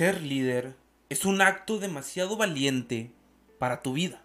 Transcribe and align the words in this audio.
Ser 0.00 0.22
líder 0.22 0.78
es 1.10 1.26
un 1.26 1.42
acto 1.42 1.78
demasiado 1.78 2.38
valiente 2.38 3.12
para 3.58 3.82
tu 3.82 3.92
vida. 3.92 4.22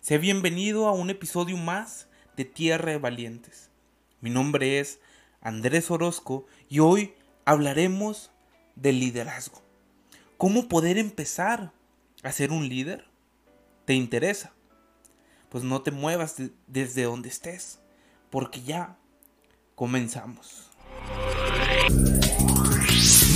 Sé 0.00 0.16
bienvenido 0.16 0.88
a 0.88 0.92
un 0.92 1.10
episodio 1.10 1.58
más 1.58 2.08
de 2.34 2.46
Tierra 2.46 2.92
de 2.92 2.96
Valientes. 2.96 3.68
Mi 4.22 4.30
nombre 4.30 4.80
es 4.80 4.98
Andrés 5.42 5.90
Orozco 5.90 6.46
y 6.70 6.78
hoy 6.78 7.12
hablaremos 7.44 8.30
del 8.74 9.00
liderazgo. 9.00 9.60
¿Cómo 10.38 10.66
poder 10.66 10.96
empezar 10.96 11.72
a 12.22 12.32
ser 12.32 12.50
un 12.50 12.66
líder? 12.66 13.04
¿Te 13.84 13.92
interesa? 13.92 14.54
Pues 15.50 15.62
no 15.62 15.82
te 15.82 15.90
muevas 15.90 16.36
desde 16.66 17.02
donde 17.02 17.28
estés, 17.28 17.80
porque 18.30 18.62
ya 18.62 18.96
comenzamos. 19.74 20.70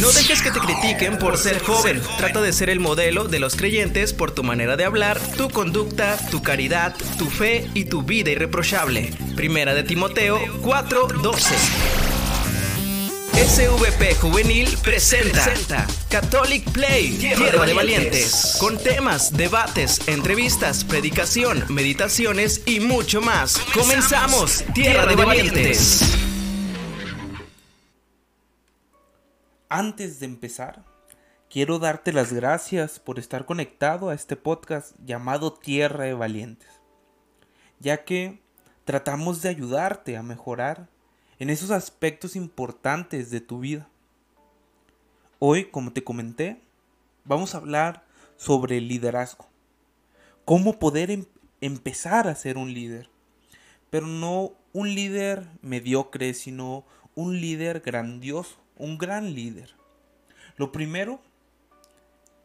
No 0.01 0.11
dejes 0.12 0.43
que 0.43 0.51
te 0.51 0.59
critiquen 0.61 1.19
por 1.19 1.39
ser 1.39 1.61
joven. 1.61 2.03
Trata 2.19 2.41
de 2.41 2.53
ser 2.53 2.69
el 2.69 2.80
modelo 2.80 3.25
de 3.25 3.39
los 3.39 3.55
creyentes 3.55 4.12
por 4.12 4.33
tu 4.33 4.43
manera 4.43 4.77
de 4.77 4.84
hablar, 4.84 5.20
tu 5.37 5.48
conducta, 5.48 6.19
tu 6.30 6.43
caridad, 6.43 6.95
tu 7.19 7.30
fe 7.30 7.69
y 7.75 7.84
tu 7.84 8.03
vida 8.03 8.30
irreprochable. 8.30 9.12
Primera 9.37 9.75
de 9.75 9.84
Timoteo 9.84 10.41
4:12. 10.62 11.55
SVP 13.34 14.15
Juvenil 14.15 14.69
presenta 14.83 15.87
Catholic 16.09 16.70
Play, 16.70 17.11
Tierra 17.19 17.67
de 17.67 17.75
Valientes, 17.75 18.56
con 18.61 18.78
temas, 18.78 19.37
debates, 19.37 20.00
entrevistas, 20.06 20.84
predicación, 20.84 21.65
meditaciones 21.69 22.62
y 22.65 22.78
mucho 22.81 23.20
más. 23.20 23.59
Comenzamos, 23.72 24.65
Tierra 24.72 25.06
de 25.06 25.17
Valientes. 25.17 26.23
Antes 29.70 30.20
de 30.20 30.27
empezar, 30.27 30.84
quiero 31.48 31.79
darte 31.79 32.12
las 32.12 32.34
gracias 32.34 33.01
por 33.01 33.19
estar 33.19 33.47
conectado 33.47 34.11
a 34.11 34.15
este 34.15 34.37
podcast 34.37 34.95
llamado 35.03 35.55
Tierra 35.55 36.05
de 36.05 36.12
Valientes, 36.12 36.69
ya 37.81 38.05
que 38.05 38.43
tratamos 38.84 39.41
de 39.41 39.48
ayudarte 39.48 40.19
a 40.19 40.23
mejorar 40.23 40.89
en 41.39 41.48
esos 41.48 41.71
aspectos 41.71 42.37
importantes 42.37 43.31
de 43.31 43.41
tu 43.41 43.61
vida. 43.61 43.89
Hoy, 45.39 45.71
como 45.71 45.95
te 45.95 46.05
comenté, 46.05 46.61
vamos 47.25 47.55
a 47.55 47.59
hablar 47.59 48.05
sobre 48.37 48.77
el 48.77 48.87
liderazgo, 48.87 49.49
cómo 50.45 50.78
poder 50.78 51.11
em-, 51.11 51.25
empezar 51.62 52.28
a 52.28 52.34
ser 52.34 52.59
un 52.59 52.75
líder, 52.75 53.09
pero 53.89 54.06
no 54.06 54.53
un 54.75 54.95
líder 54.95 55.49
mediocre, 55.62 56.34
sino 56.34 56.84
un 57.15 57.41
líder 57.41 57.81
grandioso 57.81 58.64
un 58.77 58.98
gran 58.98 59.34
líder. 59.34 59.75
Lo 60.56 60.72
primero 60.72 61.20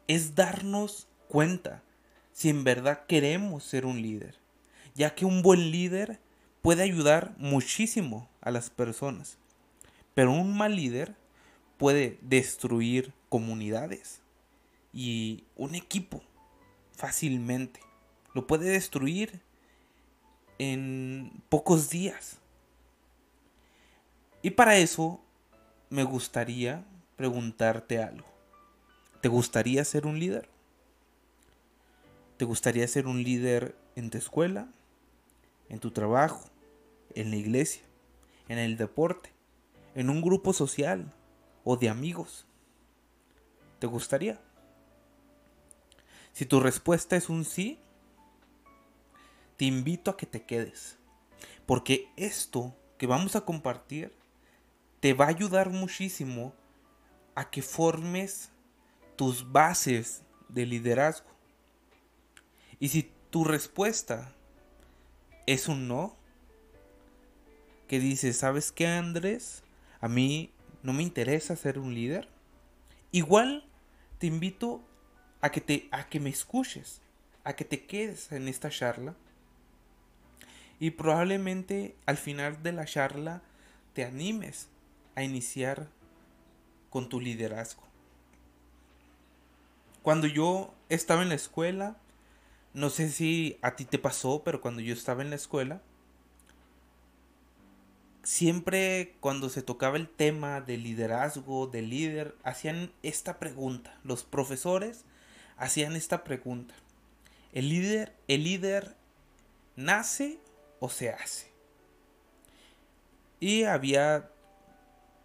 es 0.07 0.35
darnos 0.35 1.07
cuenta 1.27 1.83
si 2.31 2.49
en 2.49 2.63
verdad 2.63 3.05
queremos 3.05 3.63
ser 3.63 3.85
un 3.85 4.01
líder, 4.01 4.35
ya 4.95 5.13
que 5.13 5.25
un 5.25 5.41
buen 5.41 5.71
líder 5.71 6.19
puede 6.61 6.83
ayudar 6.83 7.33
muchísimo 7.37 8.29
a 8.41 8.51
las 8.51 8.69
personas, 8.69 9.37
pero 10.13 10.31
un 10.31 10.57
mal 10.57 10.75
líder 10.75 11.15
puede 11.77 12.17
destruir 12.21 13.13
comunidades 13.29 14.21
y 14.93 15.43
un 15.55 15.75
equipo 15.75 16.21
fácilmente. 16.91 17.79
Lo 18.33 18.47
puede 18.47 18.69
destruir 18.69 19.41
en 20.57 21.31
pocos 21.49 21.89
días. 21.89 22.37
Y 24.41 24.51
para 24.51 24.77
eso 24.77 25.23
me 25.89 26.03
gustaría 26.03 26.85
preguntarte 27.15 28.01
algo. 28.01 28.27
¿Te 29.21 29.27
gustaría 29.27 29.83
ser 29.83 30.05
un 30.05 30.19
líder? 30.19 30.49
¿Te 32.37 32.45
gustaría 32.45 32.87
ser 32.87 33.07
un 33.07 33.23
líder 33.23 33.75
en 33.95 34.09
tu 34.09 34.17
escuela, 34.17 34.69
en 35.67 35.79
tu 35.79 35.91
trabajo, 35.91 36.45
en 37.15 37.31
la 37.31 37.35
iglesia, 37.35 37.83
en 38.47 38.59
el 38.59 38.77
deporte, 38.77 39.33
en 39.95 40.09
un 40.09 40.21
grupo 40.21 40.53
social 40.53 41.11
o 41.63 41.75
de 41.75 41.89
amigos? 41.89 42.45
¿Te 43.79 43.87
gustaría? 43.87 44.39
Si 46.33 46.45
tu 46.45 46.59
respuesta 46.59 47.15
es 47.15 47.29
un 47.29 47.43
sí, 47.43 47.79
te 49.57 49.65
invito 49.65 50.11
a 50.11 50.17
que 50.17 50.25
te 50.25 50.43
quedes. 50.43 50.97
Porque 51.65 52.09
esto 52.15 52.75
que 52.97 53.07
vamos 53.07 53.35
a 53.35 53.41
compartir 53.41 54.18
te 54.99 55.13
va 55.13 55.25
a 55.25 55.29
ayudar 55.29 55.69
muchísimo 55.69 56.53
a 57.35 57.49
que 57.49 57.61
formes 57.61 58.51
tus 59.15 59.51
bases 59.51 60.23
de 60.49 60.65
liderazgo. 60.65 61.29
Y 62.79 62.89
si 62.89 63.11
tu 63.29 63.43
respuesta 63.43 64.33
es 65.45 65.67
un 65.67 65.87
no, 65.87 66.17
que 67.87 67.99
dices, 67.99 68.37
¿sabes 68.37 68.71
qué, 68.71 68.87
Andrés? 68.87 69.63
A 69.99 70.07
mí 70.07 70.51
no 70.83 70.93
me 70.93 71.03
interesa 71.03 71.55
ser 71.55 71.79
un 71.79 71.93
líder. 71.93 72.29
Igual 73.11 73.65
te 74.19 74.27
invito 74.27 74.83
a 75.41 75.51
que, 75.51 75.61
te, 75.61 75.87
a 75.91 76.07
que 76.07 76.19
me 76.19 76.29
escuches, 76.29 77.01
a 77.43 77.53
que 77.53 77.65
te 77.65 77.85
quedes 77.85 78.31
en 78.31 78.47
esta 78.47 78.69
charla. 78.69 79.15
Y 80.79 80.91
probablemente 80.91 81.95
al 82.05 82.17
final 82.17 82.61
de 82.61 82.71
la 82.71 82.85
charla 82.85 83.41
te 83.93 84.05
animes 84.05 84.69
a 85.19 85.23
iniciar 85.23 85.89
con 86.89 87.09
tu 87.09 87.19
liderazgo. 87.19 87.83
Cuando 90.01 90.27
yo 90.27 90.73
estaba 90.87 91.21
en 91.23 91.29
la 91.29 91.35
escuela, 91.35 91.97
no 92.73 92.89
sé 92.89 93.09
si 93.09 93.57
a 93.61 93.75
ti 93.75 93.83
te 93.83 93.99
pasó, 93.99 94.43
pero 94.43 94.61
cuando 94.61 94.81
yo 94.81 94.93
estaba 94.93 95.21
en 95.21 95.29
la 95.29 95.35
escuela, 95.35 95.81
siempre 98.23 99.17
cuando 99.19 99.49
se 99.49 99.61
tocaba 99.61 99.97
el 99.97 100.07
tema 100.07 100.61
de 100.61 100.77
liderazgo, 100.77 101.67
de 101.67 101.81
líder, 101.81 102.37
hacían 102.43 102.91
esta 103.03 103.39
pregunta. 103.39 103.99
Los 104.05 104.23
profesores 104.23 105.03
hacían 105.57 105.97
esta 105.97 106.23
pregunta. 106.23 106.73
¿El 107.51 107.67
líder, 107.67 108.15
el 108.29 108.45
líder 108.45 108.95
nace 109.75 110.39
o 110.79 110.89
se 110.89 111.09
hace? 111.09 111.51
Y 113.41 113.63
había 113.63 114.29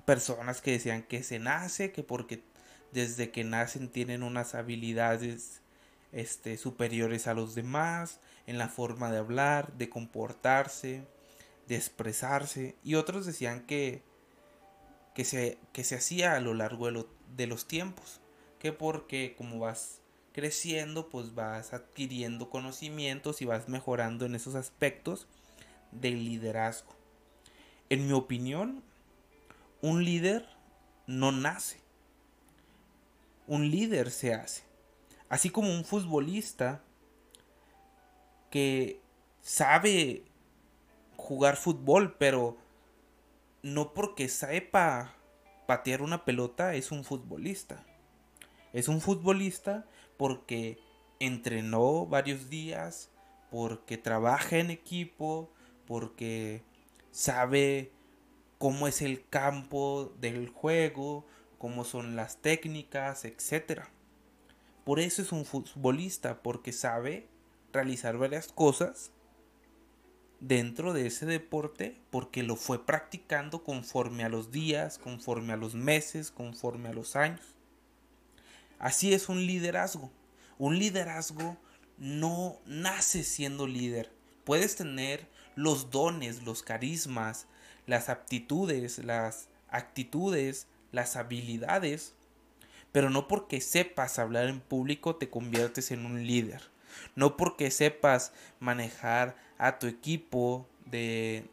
personas 0.05 0.61
que 0.61 0.73
decían 0.73 1.03
que 1.03 1.23
se 1.23 1.39
nace, 1.39 1.93
que 1.93 2.03
porque 2.03 2.43
desde 2.93 3.31
que 3.31 3.45
nacen 3.45 3.89
tienen 3.89 4.23
unas 4.23 4.55
habilidades 4.55 5.61
este, 6.13 6.57
superiores 6.57 7.27
a 7.27 7.35
los 7.35 7.55
demás, 7.55 8.21
en 8.47 8.59
la 8.59 8.69
forma 8.69 9.11
de 9.11 9.19
hablar, 9.19 9.73
de 9.75 9.89
comportarse, 9.89 11.07
de 11.67 11.77
expresarse, 11.77 12.77
y 12.85 12.95
otros 12.95 13.27
decían 13.27 13.67
que, 13.67 14.03
que, 15.15 15.25
se, 15.25 15.59
que 15.73 15.85
se 15.85 15.97
hacía 15.97 16.35
a 16.35 16.41
lo 16.41 16.55
largo 16.55 16.91
de, 16.91 17.07
de 17.37 17.47
los 17.47 17.67
tiempos, 17.67 18.21
que 18.59 18.73
porque 18.73 19.35
como 19.37 19.59
vas 19.59 20.01
creciendo, 20.33 21.09
pues 21.09 21.35
vas 21.35 21.73
adquiriendo 21.73 22.51
conocimientos 22.51 23.41
y 23.41 23.45
vas 23.45 23.69
mejorando 23.69 24.27
en 24.27 24.35
esos 24.35 24.57
aspectos 24.57 25.27
del 25.93 26.25
liderazgo. 26.25 26.95
En 27.89 28.07
mi 28.07 28.13
opinión, 28.13 28.83
un 29.85 30.03
líder 30.03 30.49
no 31.07 31.31
nace. 31.31 31.79
Un 33.47 33.71
líder 33.71 34.11
se 34.11 34.33
hace. 34.33 34.65
Así 35.29 35.51
como 35.51 35.71
un 35.71 35.85
futbolista 35.85 36.83
que 38.51 39.03
sabe 39.43 40.25
jugar 41.19 41.57
fútbol, 41.57 42.17
pero 42.17 42.57
no 43.63 43.93
porque 43.93 44.31
sepa 44.31 45.17
patear 45.67 46.01
una 46.01 46.25
pelota 46.25 46.75
es 46.75 46.91
un 46.91 47.05
futbolista. 47.05 47.85
Es 48.73 48.89
un 48.89 49.03
futbolista 49.03 49.85
porque 50.17 50.79
entrenó 51.21 52.07
varios 52.07 52.49
días, 52.49 53.11
porque 53.51 53.99
trabaja 53.99 54.57
en 54.57 54.71
equipo, 54.71 55.51
porque 55.87 56.63
sabe 57.11 57.93
cómo 58.59 58.89
es 58.89 59.03
el 59.03 59.27
campo 59.29 60.13
del 60.21 60.49
juego, 60.49 61.27
cómo 61.59 61.85
son 61.85 62.17
las 62.17 62.39
técnicas, 62.39 63.25
etc. 63.25 63.83
Por 64.85 65.01
eso 65.01 65.23
es 65.23 65.33
un 65.33 65.45
futbolista, 65.45 66.43
porque 66.43 66.73
sabe 66.73 67.29
realizar 67.73 68.19
varias 68.19 68.49
cosas 68.49 69.11
dentro 70.41 70.93
de 70.93 71.07
ese 71.07 71.27
deporte, 71.27 71.99
porque 72.11 72.43
lo 72.43 72.57
fue 72.57 72.85
practicando 72.85 73.65
conforme 73.65 74.25
a 74.25 74.29
los 74.29 74.51
días, 74.51 74.99
conforme 74.99 75.53
a 75.53 75.57
los 75.57 75.75
meses, 75.75 76.31
conforme 76.31 76.91
a 76.91 76.93
los 76.93 77.17
años. 77.17 77.55
Así 78.79 79.15
es 79.15 79.29
un 79.29 79.47
liderazgo. 79.47 80.13
Un 80.59 80.79
liderazgo 80.79 81.57
no 81.97 82.59
nace 82.67 83.25
siendo 83.25 83.67
líder. 83.67 84.13
Puedes 84.45 84.77
tener 84.77 85.27
los 85.55 85.91
dones, 85.91 86.43
los 86.43 86.63
carismas, 86.63 87.47
las 87.87 88.09
aptitudes, 88.09 88.99
las 88.99 89.49
actitudes, 89.69 90.67
las 90.93 91.17
habilidades, 91.17 92.15
Pero 92.93 93.11
no 93.11 93.27
porque 93.27 93.61
sepas 93.61 94.21
hablar 94.21 94.47
en 94.49 94.61
público 94.61 95.17
te 95.17 95.29
conviertes 95.29 95.91
en 95.91 96.07
un 96.07 96.27
líder. 96.29 96.63
No 97.17 97.37
porque 97.37 97.73
sepas 97.73 98.33
manejar 98.61 99.35
a 99.59 99.81
tu 99.81 99.89
equipo 99.89 100.69
de, 100.87 101.45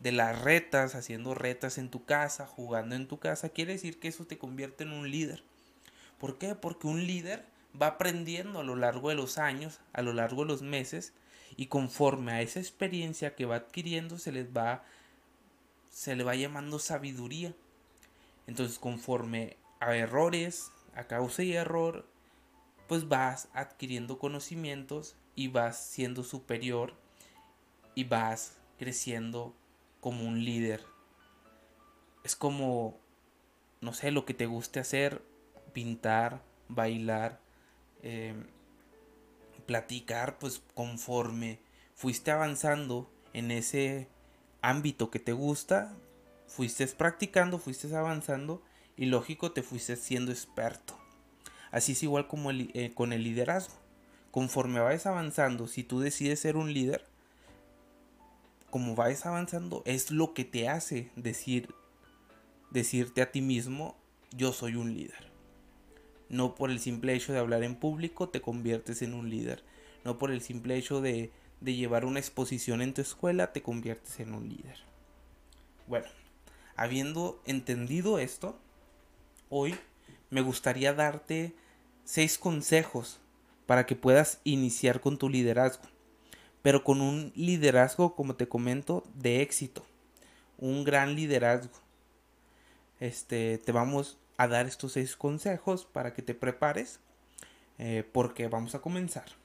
de 0.00 0.10
las 0.10 0.42
retas, 0.42 0.96
haciendo 0.96 1.32
retas 1.34 1.78
en 1.78 1.90
tu 1.90 2.04
casa, 2.04 2.46
jugando 2.46 2.96
en 2.96 3.06
tu 3.06 3.18
casa, 3.18 3.50
quiere 3.50 3.74
decir 3.74 4.00
que 4.00 4.08
eso 4.08 4.26
te 4.26 4.36
convierte 4.36 4.82
en 4.82 4.90
un 4.90 5.10
líder. 5.10 5.44
¿Por 6.18 6.38
qué? 6.38 6.56
Porque 6.56 6.88
un 6.88 7.06
líder 7.06 7.46
va 7.80 7.86
aprendiendo 7.88 8.60
a 8.60 8.64
lo 8.64 8.76
largo 8.76 9.10
de 9.10 9.14
los 9.14 9.38
años, 9.38 9.80
a 9.92 10.02
lo 10.02 10.12
largo 10.12 10.42
de 10.42 10.48
los 10.48 10.62
meses, 10.62 11.12
y 11.56 11.66
conforme 11.66 12.32
a 12.32 12.42
esa 12.42 12.60
experiencia 12.60 13.34
que 13.34 13.46
va 13.46 13.56
adquiriendo 13.56 14.18
se 14.18 14.32
les 14.32 14.46
va 14.48 14.84
se 15.94 16.16
le 16.16 16.24
va 16.24 16.34
llamando 16.34 16.80
sabiduría. 16.80 17.54
Entonces, 18.48 18.80
conforme 18.80 19.56
a 19.78 19.96
errores, 19.96 20.72
a 20.96 21.04
causa 21.04 21.44
y 21.44 21.52
error, 21.52 22.04
pues 22.88 23.08
vas 23.08 23.48
adquiriendo 23.54 24.18
conocimientos 24.18 25.14
y 25.36 25.48
vas 25.48 25.80
siendo 25.86 26.24
superior 26.24 26.94
y 27.94 28.04
vas 28.04 28.56
creciendo 28.76 29.54
como 30.00 30.24
un 30.24 30.44
líder. 30.44 30.84
Es 32.24 32.34
como, 32.34 32.98
no 33.80 33.92
sé, 33.92 34.10
lo 34.10 34.24
que 34.24 34.34
te 34.34 34.46
guste 34.46 34.80
hacer, 34.80 35.22
pintar, 35.72 36.42
bailar, 36.68 37.40
em, 38.02 38.48
platicar, 39.64 40.40
pues 40.40 40.60
conforme 40.74 41.60
fuiste 41.94 42.32
avanzando 42.32 43.08
en 43.32 43.52
ese 43.52 44.08
ámbito 44.64 45.10
que 45.10 45.18
te 45.18 45.32
gusta, 45.32 45.94
fuiste 46.46 46.86
practicando, 46.86 47.58
fuiste 47.58 47.94
avanzando 47.94 48.62
y 48.96 49.06
lógico 49.06 49.52
te 49.52 49.62
fuiste 49.62 49.96
siendo 49.96 50.32
experto. 50.32 50.98
Así 51.70 51.92
es 51.92 52.02
igual 52.02 52.26
como 52.28 52.50
eh, 52.50 52.92
con 52.94 53.12
el 53.12 53.24
liderazgo. 53.24 53.74
Conforme 54.30 54.80
vayas 54.80 55.06
avanzando, 55.06 55.66
si 55.66 55.84
tú 55.84 56.00
decides 56.00 56.40
ser 56.40 56.56
un 56.56 56.72
líder, 56.72 57.04
como 58.70 58.94
vayas 58.94 59.26
avanzando, 59.26 59.82
es 59.84 60.10
lo 60.10 60.34
que 60.34 60.44
te 60.44 60.68
hace 60.68 61.10
decir, 61.14 61.74
decirte 62.70 63.22
a 63.22 63.30
ti 63.30 63.42
mismo, 63.42 63.96
yo 64.32 64.52
soy 64.52 64.76
un 64.76 64.94
líder. 64.94 65.30
No 66.28 66.54
por 66.54 66.70
el 66.70 66.80
simple 66.80 67.14
hecho 67.14 67.32
de 67.32 67.38
hablar 67.38 67.62
en 67.62 67.76
público 67.76 68.30
te 68.30 68.40
conviertes 68.40 69.02
en 69.02 69.14
un 69.14 69.30
líder. 69.30 69.62
No 70.04 70.18
por 70.18 70.30
el 70.30 70.40
simple 70.40 70.76
hecho 70.76 71.00
de, 71.00 71.30
de 71.64 71.74
llevar 71.74 72.04
una 72.04 72.20
exposición 72.20 72.82
en 72.82 72.92
tu 72.92 73.00
escuela 73.00 73.52
te 73.52 73.62
conviertes 73.62 74.20
en 74.20 74.34
un 74.34 74.48
líder. 74.48 74.78
Bueno, 75.86 76.06
habiendo 76.76 77.40
entendido 77.46 78.18
esto, 78.18 78.58
hoy 79.48 79.74
me 80.28 80.42
gustaría 80.42 80.92
darte 80.92 81.54
seis 82.04 82.38
consejos 82.38 83.18
para 83.66 83.86
que 83.86 83.96
puedas 83.96 84.40
iniciar 84.44 85.00
con 85.00 85.16
tu 85.16 85.30
liderazgo, 85.30 85.84
pero 86.60 86.84
con 86.84 87.00
un 87.00 87.32
liderazgo, 87.34 88.14
como 88.14 88.36
te 88.36 88.46
comento, 88.46 89.02
de 89.14 89.40
éxito, 89.40 89.86
un 90.58 90.84
gran 90.84 91.16
liderazgo. 91.16 91.72
Este, 93.00 93.56
te 93.58 93.72
vamos 93.72 94.18
a 94.36 94.48
dar 94.48 94.66
estos 94.66 94.92
seis 94.92 95.16
consejos 95.16 95.86
para 95.86 96.12
que 96.12 96.20
te 96.20 96.34
prepares 96.34 97.00
eh, 97.78 98.04
porque 98.12 98.48
vamos 98.48 98.74
a 98.74 98.80
comenzar. 98.80 99.43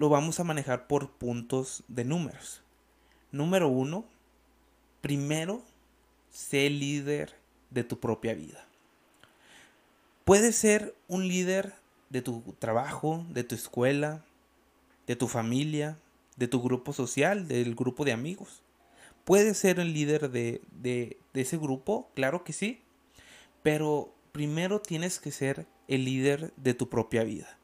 Lo 0.00 0.08
vamos 0.08 0.40
a 0.40 0.44
manejar 0.44 0.86
por 0.86 1.10
puntos 1.10 1.84
de 1.86 2.06
números. 2.06 2.62
Número 3.32 3.68
uno, 3.68 4.06
primero, 5.02 5.62
sé 6.30 6.70
líder 6.70 7.34
de 7.68 7.84
tu 7.84 8.00
propia 8.00 8.32
vida. 8.32 8.66
Puedes 10.24 10.56
ser 10.56 10.96
un 11.06 11.28
líder 11.28 11.74
de 12.08 12.22
tu 12.22 12.40
trabajo, 12.58 13.26
de 13.28 13.44
tu 13.44 13.54
escuela, 13.54 14.24
de 15.06 15.16
tu 15.16 15.28
familia, 15.28 15.98
de 16.36 16.48
tu 16.48 16.62
grupo 16.62 16.94
social, 16.94 17.46
del 17.46 17.74
grupo 17.74 18.06
de 18.06 18.12
amigos. 18.12 18.62
¿Puedes 19.24 19.58
ser 19.58 19.80
el 19.80 19.92
líder 19.92 20.30
de, 20.30 20.62
de 20.80 21.18
ese 21.34 21.58
grupo? 21.58 22.08
Claro 22.14 22.42
que 22.42 22.54
sí. 22.54 22.80
Pero 23.62 24.14
primero 24.32 24.80
tienes 24.80 25.20
que 25.20 25.30
ser 25.30 25.66
el 25.88 26.06
líder 26.06 26.54
de 26.56 26.72
tu 26.72 26.88
propia 26.88 27.22
vida. 27.22 27.59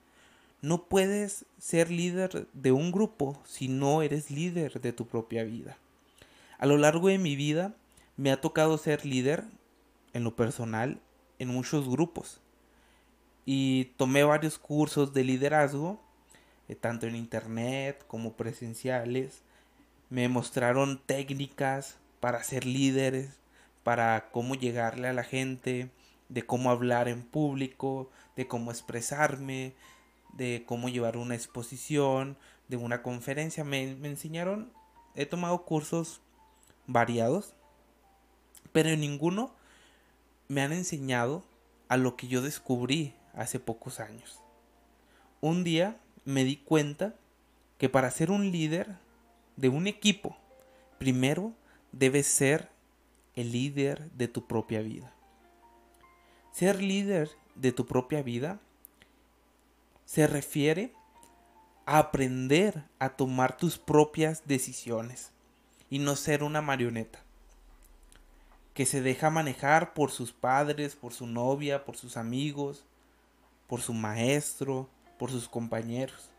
No 0.63 0.85
puedes 0.85 1.45
ser 1.59 1.91
líder 1.91 2.49
de 2.53 2.73
un 2.73 2.93
grupo 2.93 3.41
si 3.45 3.69
no 3.69 4.03
eres 4.03 4.31
líder 4.31 4.81
de 4.81 4.93
tu 4.93 5.07
propia 5.07 5.45
vida. 5.45 5.77
A 6.59 6.67
lo 6.67 6.79
largo 6.79 7.09
de 7.09 7.19
mi 7.19 7.37
vida 7.37 7.75
me 8.17 8.33
ha 8.33 8.41
tocado 8.41 8.79
ser 8.79 9.05
líder 9.05 9.45
en 10.15 10.25
lo 10.25 10.35
personal 10.35 11.01
en 11.39 11.49
muchos 11.49 11.89
grupos. 11.89 12.41
Y 13.45 13.93
tomé 13.97 14.25
varios 14.25 14.59
cursos 14.59 15.13
de 15.13 15.25
liderazgo, 15.25 16.01
eh, 16.69 16.75
tanto 16.75 17.07
en 17.07 17.15
internet 17.15 18.05
como 18.07 18.33
presenciales. 18.33 19.43
Me 20.11 20.29
mostraron 20.29 21.01
técnicas 21.05 21.99
para 22.21 22.43
ser 22.43 22.65
líderes, 22.65 23.31
para 23.85 24.31
cómo 24.33 24.55
llegarle 24.55 25.09
a 25.09 25.13
la 25.13 25.23
gente, 25.23 25.91
de 26.29 26.43
cómo 26.45 26.71
hablar 26.71 27.09
en 27.09 27.23
público, 27.23 28.11
de 28.35 28.49
cómo 28.49 28.71
expresarme, 28.71 29.75
de 30.37 30.65
cómo 30.67 30.89
llevar 30.89 31.17
una 31.17 31.35
exposición, 31.35 32.37
de 32.69 32.77
una 32.77 33.03
conferencia. 33.03 33.65
Me, 33.65 33.83
enseñaron, 33.83 34.73
he 35.15 35.27
tomado 35.27 35.65
cursos 35.65 36.21
variados, 36.87 37.55
pero 38.73 38.95
ninguno 38.97 39.55
me 40.49 40.63
han 40.63 40.73
enseñado 40.73 41.45
a 41.89 41.97
lo 41.97 42.17
que 42.17 42.29
yo 42.29 42.43
descubrí 42.43 43.15
hace 43.35 43.59
pocos 43.59 44.01
años. 44.01 44.41
Un 45.41 45.65
día 45.65 46.01
me 46.25 46.45
di 46.45 46.57
cuenta 46.57 47.15
que 47.79 47.89
para 47.89 48.11
ser 48.11 48.31
un 48.31 48.51
líder 48.51 48.97
de 49.57 49.69
un 49.69 49.87
equipo, 49.87 50.37
primero 50.99 51.53
debes 51.93 52.27
ser 52.27 52.71
el 53.35 53.53
líder 53.53 54.11
de 54.13 54.29
tu 54.29 54.47
propia 54.47 54.81
vida. 54.81 55.13
Ser 56.53 56.83
líder 56.83 57.31
de 57.55 57.73
tu 57.73 57.87
propia 57.87 58.23
vida 58.23 58.61
se 60.07 60.27
refiere 60.27 60.95
a 61.85 61.99
aprender 61.99 62.85
a 62.99 63.11
tomar 63.11 63.57
tus 63.57 63.77
propias 63.77 64.47
decisiones 64.47 65.33
y 65.91 65.99
no 65.99 66.17
ser 66.17 66.43
una 66.43 66.63
marioneta 66.63 67.21
que 68.73 68.87
se 68.87 69.01
deja 69.01 69.31
manejar 69.31 69.95
por 69.95 70.11
sus 70.11 70.33
padres, 70.33 70.97
por 70.97 71.13
su 71.13 71.27
novia, 71.27 71.85
por 71.85 71.97
sus 71.97 72.17
amigos, 72.17 72.85
por 73.67 73.81
su 73.81 73.95
maestro, 73.95 74.89
por 75.19 75.31
sus 75.31 75.49
compañeros. 75.49 76.31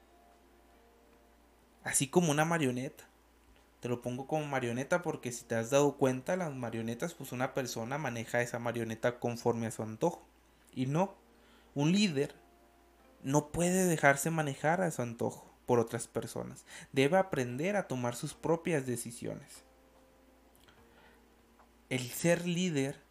Así 1.84 2.08
como 2.08 2.32
una 2.32 2.46
marioneta. 2.46 3.06
Te 3.80 3.90
lo 3.90 4.02
pongo 4.02 4.28
como 4.28 4.46
marioneta 4.46 5.02
porque 5.02 5.32
si 5.32 5.46
te 5.46 5.56
has 5.56 5.72
dado 5.72 5.98
cuenta, 5.98 6.36
las 6.36 6.54
marionetas, 6.54 7.14
pues 7.14 7.32
una 7.32 7.54
persona 7.54 7.98
maneja 7.98 8.42
esa 8.42 8.60
marioneta 8.60 9.20
conforme 9.20 9.68
a 9.68 9.72
su 9.72 9.82
antojo. 9.82 10.24
Y 10.74 10.86
no, 10.86 11.16
un 11.74 11.92
líder 11.92 12.36
no 13.28 13.50
puede 13.50 13.88
dejarse 13.88 14.32
manejar 14.32 14.80
a 14.80 14.90
su 14.90 15.02
antojo 15.02 15.54
por 15.66 15.80
otras 15.80 16.08
personas. 16.08 16.64
Debe 16.94 17.18
aprender 17.18 17.76
a 17.76 17.86
tomar 17.86 18.16
sus 18.16 18.34
propias 18.34 18.86
decisiones. 18.86 19.66
El 21.90 22.10
ser 22.10 22.48
líder 22.48 23.02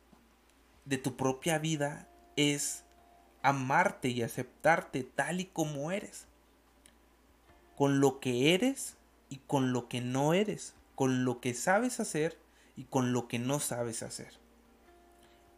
de 0.87 0.97
tu 0.97 1.19
propia 1.19 1.59
vida 1.59 2.09
es 2.35 2.83
amarte 3.43 4.09
y 4.09 4.23
aceptarte 4.23 5.05
tal 5.05 5.41
y 5.41 5.45
como 5.45 5.93
eres. 5.93 6.27
Con 7.77 8.01
lo 8.01 8.19
que 8.19 8.55
eres 8.55 8.97
y 9.29 9.37
con 9.47 9.75
lo 9.75 9.87
que 9.87 10.01
no 10.01 10.33
eres, 10.33 10.73
con 10.95 11.27
lo 11.27 11.43
que 11.43 11.53
sabes 11.53 12.01
hacer 12.01 12.39
y 12.75 12.85
con 12.85 13.13
lo 13.13 13.29
que 13.29 13.39
no 13.39 13.61
sabes 13.61 14.03
hacer. 14.03 14.33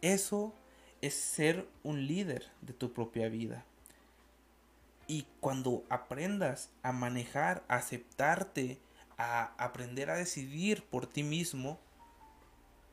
Eso 0.01 0.53
es 0.99 1.13
ser 1.13 1.65
un 1.81 2.07
líder 2.07 2.51
de 2.59 2.73
tu 2.73 2.91
propia 2.91 3.29
vida. 3.29 3.63
Y 5.09 5.25
cuando 5.39 5.83
aprendas 5.89 6.69
a 6.83 6.91
manejar, 6.91 7.63
a 7.67 7.77
aceptarte, 7.77 8.77
a 9.17 9.55
aprender 9.57 10.11
a 10.11 10.15
decidir 10.15 10.83
por 10.83 11.07
ti 11.07 11.23
mismo, 11.23 11.79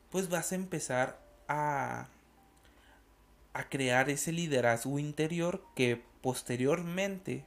pues 0.09 0.27
vas 0.27 0.51
a 0.51 0.55
empezar 0.55 1.21
a, 1.47 2.07
a 3.53 3.69
crear 3.69 4.09
ese 4.09 4.31
liderazgo 4.31 4.97
interior 4.97 5.63
que 5.75 6.03
posteriormente 6.23 7.45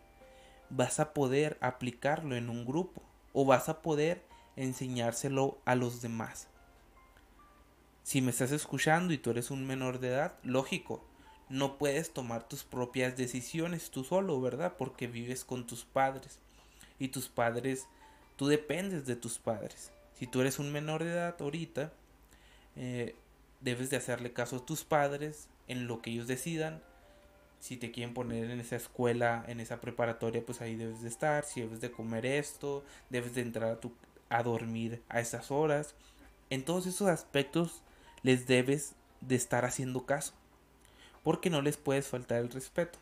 vas 0.69 1.01
a 1.01 1.15
poder 1.15 1.59
aplicarlo 1.61 2.37
en 2.37 2.49
un 2.49 2.65
grupo 2.65 3.03
o 3.33 3.45
vas 3.45 3.69
a 3.69 3.83
poder 3.83 4.25
enseñárselo 4.55 5.59
a 5.65 5.75
los 5.75 6.01
demás. 6.01 6.47
Si 8.05 8.21
me 8.21 8.31
estás 8.31 8.53
escuchando 8.53 9.13
y 9.13 9.19
tú 9.19 9.31
eres 9.31 9.51
un 9.51 9.67
menor 9.67 9.99
de 9.99 10.11
edad, 10.11 10.35
lógico, 10.45 11.05
no 11.51 11.79
puedes 11.79 12.13
tomar 12.13 12.49
tus 12.49 12.63
propias 12.63 13.17
decisiones 13.17 13.91
tú 13.91 14.05
solo, 14.05 14.41
¿verdad? 14.41 14.75
Porque 14.79 15.09
vives 15.09 15.45
con 15.45 15.67
tus 15.67 15.85
padres. 15.85 16.39
Y 16.99 17.09
tus 17.09 17.29
padres, 17.29 17.87
tú 18.37 18.47
dependes 18.47 19.05
de 19.05 19.17
tus 19.17 19.39
padres. 19.39 19.91
Si 20.17 20.29
tú 20.29 20.41
eres 20.41 20.61
un 20.61 20.71
menor 20.71 21.03
de 21.03 21.11
edad 21.11 21.35
ahorita, 21.41 21.93
eh, 22.77 23.17
debes 23.61 23.91
de 23.91 23.97
hacerle 23.97 24.33
caso 24.33 24.57
a 24.57 24.67
tus 24.67 24.85
padres 24.85 25.49
en 25.67 25.89
lo 25.89 26.01
que 26.01 26.11
ellos 26.11 26.29
decidan. 26.29 26.83
Si 27.59 27.77
te 27.77 27.91
quieren 27.91 28.15
poner 28.15 28.49
en 28.49 28.61
esa 28.61 28.77
escuela, 28.77 29.45
en 29.49 29.59
esa 29.59 29.81
preparatoria, 29.81 30.47
pues 30.47 30.61
ahí 30.61 30.77
debes 30.77 31.03
de 31.03 31.09
estar. 31.09 31.45
Si 31.45 31.63
debes 31.63 31.81
de 31.81 31.91
comer 31.91 32.27
esto, 32.27 32.85
debes 33.11 33.35
de 33.35 33.43
entrar 33.43 33.73
a, 33.73 33.81
tu, 33.81 33.93
a 34.29 34.45
dormir 34.45 35.03
a 35.09 35.19
esas 35.19 35.51
horas. 35.51 35.97
En 36.49 36.65
todos 36.65 36.87
esos 36.87 37.09
aspectos 37.09 37.83
les 38.23 38.47
debes 38.47 38.95
de 39.21 39.35
estar 39.35 39.65
haciendo 39.65 40.07
caso. 40.07 40.33
Porque 41.23 41.51
no 41.51 41.63
les 41.63 41.77
puedes 41.77 42.07
faltar 42.07 42.39
el 42.39 42.51
respeto. 42.51 42.99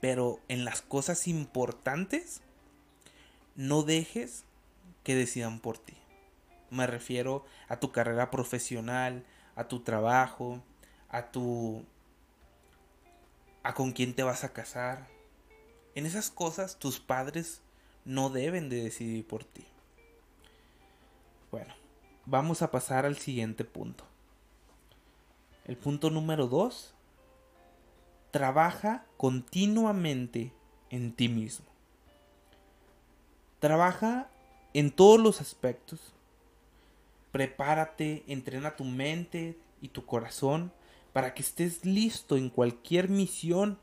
Pero 0.00 0.40
en 0.48 0.64
las 0.64 0.82
cosas 0.82 1.28
importantes, 1.28 2.40
no 3.54 3.82
dejes 3.82 4.44
que 5.04 5.14
decidan 5.14 5.60
por 5.60 5.78
ti. 5.78 5.94
Me 6.70 6.86
refiero 6.86 7.44
a 7.68 7.78
tu 7.78 7.92
carrera 7.92 8.30
profesional, 8.30 9.24
a 9.54 9.68
tu 9.68 9.80
trabajo, 9.80 10.62
a 11.08 11.30
tu 11.30 11.84
a 13.62 13.74
con 13.74 13.92
quién 13.92 14.14
te 14.14 14.22
vas 14.22 14.44
a 14.44 14.52
casar. 14.52 15.06
En 15.94 16.06
esas 16.06 16.30
cosas 16.30 16.78
tus 16.78 16.98
padres 16.98 17.60
no 18.04 18.30
deben 18.30 18.68
de 18.68 18.82
decidir 18.82 19.26
por 19.26 19.44
ti. 19.44 19.66
Bueno, 21.50 21.74
vamos 22.24 22.62
a 22.62 22.70
pasar 22.70 23.06
al 23.06 23.18
siguiente 23.18 23.64
punto. 23.64 24.04
El 25.64 25.76
punto 25.76 26.10
número 26.10 26.48
2. 26.48 26.94
Trabaja 28.32 29.04
continuamente 29.16 30.52
en 30.90 31.12
ti 31.12 31.28
mismo. 31.28 31.66
Trabaja 33.60 34.28
en 34.74 34.90
todos 34.90 35.20
los 35.20 35.40
aspectos. 35.40 36.14
Prepárate, 37.30 38.24
entrena 38.26 38.76
tu 38.76 38.84
mente 38.84 39.56
y 39.80 39.88
tu 39.88 40.04
corazón 40.04 40.72
para 41.12 41.34
que 41.34 41.42
estés 41.42 41.84
listo 41.84 42.36
en 42.36 42.50
cualquier 42.50 43.08
misión 43.08 43.78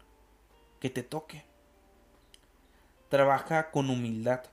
que 0.80 0.90
te 0.90 1.04
toque. 1.04 1.46
Trabaja 3.08 3.72
con 3.72 3.90
humildad. 3.90 4.44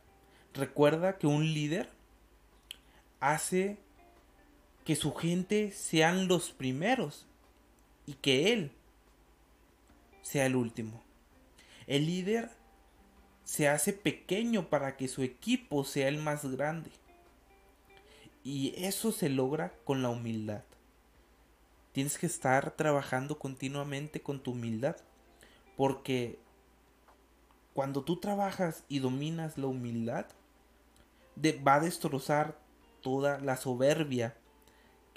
Recuerda 0.54 1.18
que 1.18 1.26
un 1.26 1.52
líder 1.52 1.90
hace 3.20 3.78
que 4.86 4.94
su 4.94 5.12
gente 5.12 5.72
sean 5.72 6.28
los 6.28 6.52
primeros 6.52 7.26
y 8.06 8.14
que 8.14 8.52
él 8.52 8.70
sea 10.22 10.46
el 10.46 10.54
último. 10.54 11.02
El 11.88 12.06
líder 12.06 12.52
se 13.42 13.68
hace 13.68 13.92
pequeño 13.92 14.70
para 14.70 14.96
que 14.96 15.08
su 15.08 15.24
equipo 15.24 15.82
sea 15.82 16.06
el 16.06 16.18
más 16.18 16.44
grande. 16.44 16.90
Y 18.44 18.74
eso 18.76 19.10
se 19.10 19.28
logra 19.28 19.74
con 19.84 20.02
la 20.02 20.08
humildad. 20.08 20.62
Tienes 21.90 22.16
que 22.16 22.26
estar 22.26 22.76
trabajando 22.76 23.40
continuamente 23.40 24.20
con 24.20 24.38
tu 24.38 24.52
humildad. 24.52 24.96
Porque 25.76 26.38
cuando 27.74 28.04
tú 28.04 28.20
trabajas 28.20 28.84
y 28.88 29.00
dominas 29.00 29.58
la 29.58 29.66
humildad, 29.66 30.26
va 31.66 31.74
a 31.74 31.80
destrozar 31.80 32.56
toda 33.02 33.40
la 33.40 33.56
soberbia 33.56 34.36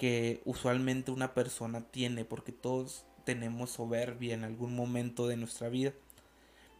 que 0.00 0.40
usualmente 0.46 1.10
una 1.10 1.34
persona 1.34 1.82
tiene. 1.82 2.24
Porque 2.24 2.52
todos 2.52 3.04
tenemos 3.24 3.70
soberbia 3.70 4.32
en 4.32 4.44
algún 4.44 4.74
momento 4.74 5.28
de 5.28 5.36
nuestra 5.36 5.68
vida. 5.68 5.92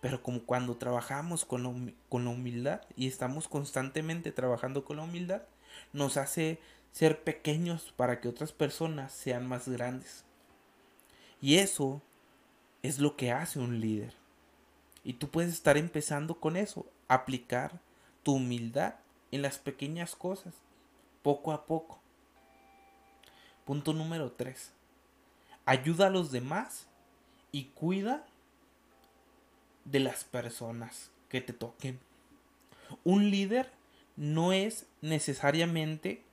Pero 0.00 0.22
como 0.22 0.42
cuando 0.44 0.78
trabajamos 0.78 1.44
con 1.44 1.62
la, 1.62 1.92
con 2.08 2.24
la 2.24 2.30
humildad 2.30 2.80
y 2.96 3.06
estamos 3.06 3.46
constantemente 3.46 4.32
trabajando 4.32 4.86
con 4.86 4.96
la 4.96 5.02
humildad, 5.02 5.42
nos 5.92 6.16
hace 6.16 6.58
ser 6.92 7.22
pequeños 7.22 7.92
para 7.94 8.20
que 8.20 8.28
otras 8.28 8.52
personas 8.52 9.12
sean 9.12 9.46
más 9.46 9.68
grandes. 9.68 10.24
Y 11.42 11.56
eso 11.56 12.00
es 12.82 12.98
lo 12.98 13.16
que 13.16 13.32
hace 13.32 13.58
un 13.58 13.80
líder. 13.82 14.14
Y 15.04 15.12
tú 15.14 15.28
puedes 15.28 15.52
estar 15.52 15.76
empezando 15.76 16.40
con 16.40 16.56
eso, 16.56 16.86
aplicar 17.06 17.80
tu 18.22 18.36
humildad 18.36 18.94
en 19.30 19.42
las 19.42 19.58
pequeñas 19.58 20.16
cosas, 20.16 20.54
poco 21.22 21.52
a 21.52 21.66
poco. 21.66 22.00
Punto 23.70 23.92
número 23.92 24.32
3. 24.32 24.72
Ayuda 25.64 26.08
a 26.08 26.10
los 26.10 26.32
demás 26.32 26.88
y 27.52 27.66
cuida 27.66 28.26
de 29.84 30.00
las 30.00 30.24
personas 30.24 31.12
que 31.28 31.40
te 31.40 31.52
toquen. 31.52 32.00
Un 33.04 33.30
líder 33.30 33.70
no 34.16 34.52
es 34.52 34.86
necesariamente 35.02 36.24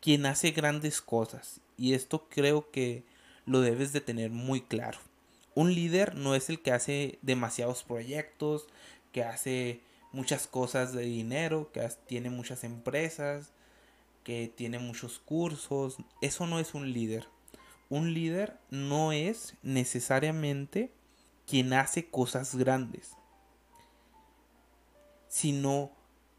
quien 0.00 0.24
hace 0.24 0.52
grandes 0.52 1.02
cosas 1.02 1.60
y 1.76 1.92
esto 1.92 2.26
creo 2.30 2.70
que 2.70 3.04
lo 3.44 3.60
debes 3.60 3.92
de 3.92 4.00
tener 4.00 4.30
muy 4.30 4.62
claro. 4.62 5.00
Un 5.54 5.74
líder 5.74 6.14
no 6.14 6.34
es 6.34 6.48
el 6.48 6.62
que 6.62 6.72
hace 6.72 7.18
demasiados 7.20 7.82
proyectos, 7.82 8.68
que 9.12 9.22
hace 9.22 9.82
muchas 10.12 10.46
cosas 10.46 10.94
de 10.94 11.02
dinero, 11.02 11.70
que 11.72 11.86
tiene 12.06 12.30
muchas 12.30 12.64
empresas, 12.64 13.52
que 14.24 14.52
tiene 14.54 14.78
muchos 14.78 15.18
cursos. 15.18 15.96
Eso 16.20 16.46
no 16.46 16.58
es 16.58 16.74
un 16.74 16.92
líder. 16.92 17.28
Un 17.88 18.14
líder 18.14 18.58
no 18.70 19.12
es 19.12 19.56
necesariamente 19.62 20.92
quien 21.46 21.72
hace 21.72 22.08
cosas 22.08 22.54
grandes, 22.54 23.16
sino 25.28 25.90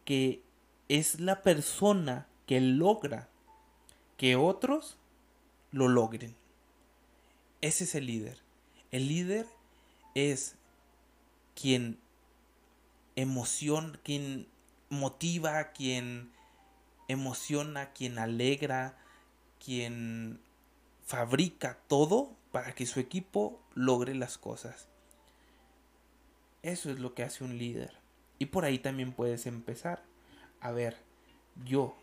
que 0.06 0.42
es 0.88 1.20
la 1.20 1.44
persona 1.44 2.28
que 2.46 2.62
logra 2.62 3.30
que 4.16 4.36
otros 4.36 4.98
lo 5.72 5.88
logren. 5.88 6.36
Ese 7.60 7.84
es 7.84 7.96
el 7.96 8.06
líder. 8.06 8.40
El 8.92 9.08
líder 9.08 9.48
es 10.16 10.56
quien 11.56 12.00
emociona, 13.16 14.00
quien 14.04 14.48
motiva, 14.90 15.72
quien 15.72 16.32
emociona, 17.12 17.91
quien 17.91 18.20
alegra, 18.20 18.98
quien 19.63 20.39
fabrica 21.06 21.77
todo 21.88 22.36
para 22.51 22.74
que 22.74 22.86
su 22.86 23.00
equipo 23.00 23.62
logre 23.74 24.15
las 24.15 24.38
cosas. 24.38 24.88
Eso 26.63 26.91
es 26.91 27.00
lo 27.00 27.13
que 27.13 27.24
hace 27.24 27.44
un 27.44 27.58
líder. 27.58 27.98
Y 28.39 28.48
por 28.48 28.65
ahí 28.65 28.80
también 28.80 29.13
puedes 29.13 29.46
empezar. 29.46 30.03
A 30.60 30.72
ver, 30.72 30.98
yo 31.65 31.96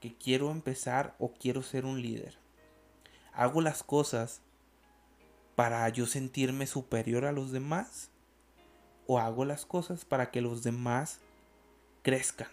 que 0.00 0.14
quiero 0.14 0.50
empezar 0.50 1.14
o 1.18 1.32
quiero 1.32 1.62
ser 1.62 1.84
un 1.84 2.00
líder. 2.00 2.36
¿Hago 3.32 3.60
las 3.60 3.82
cosas 3.82 4.40
para 5.56 5.88
yo 5.88 6.06
sentirme 6.06 6.66
superior 6.66 7.24
a 7.24 7.32
los 7.32 7.52
demás? 7.52 8.10
¿O 9.06 9.18
hago 9.18 9.44
las 9.44 9.66
cosas 9.66 10.04
para 10.04 10.30
que 10.30 10.40
los 10.40 10.62
demás 10.62 11.20
crezcan? 12.02 12.48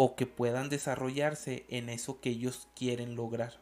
O 0.00 0.14
que 0.14 0.26
puedan 0.26 0.68
desarrollarse 0.68 1.66
en 1.68 1.88
eso 1.88 2.20
que 2.20 2.30
ellos 2.30 2.68
quieren 2.76 3.16
lograr. 3.16 3.58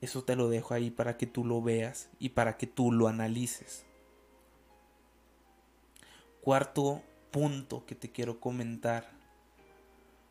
Eso 0.00 0.24
te 0.24 0.34
lo 0.34 0.48
dejo 0.48 0.72
ahí 0.72 0.90
para 0.90 1.18
que 1.18 1.26
tú 1.26 1.44
lo 1.44 1.60
veas 1.60 2.08
y 2.18 2.30
para 2.30 2.56
que 2.56 2.66
tú 2.66 2.90
lo 2.90 3.06
analices. 3.06 3.84
Cuarto 6.40 7.02
punto 7.30 7.84
que 7.84 7.94
te 7.94 8.10
quiero 8.10 8.40
comentar. 8.40 9.10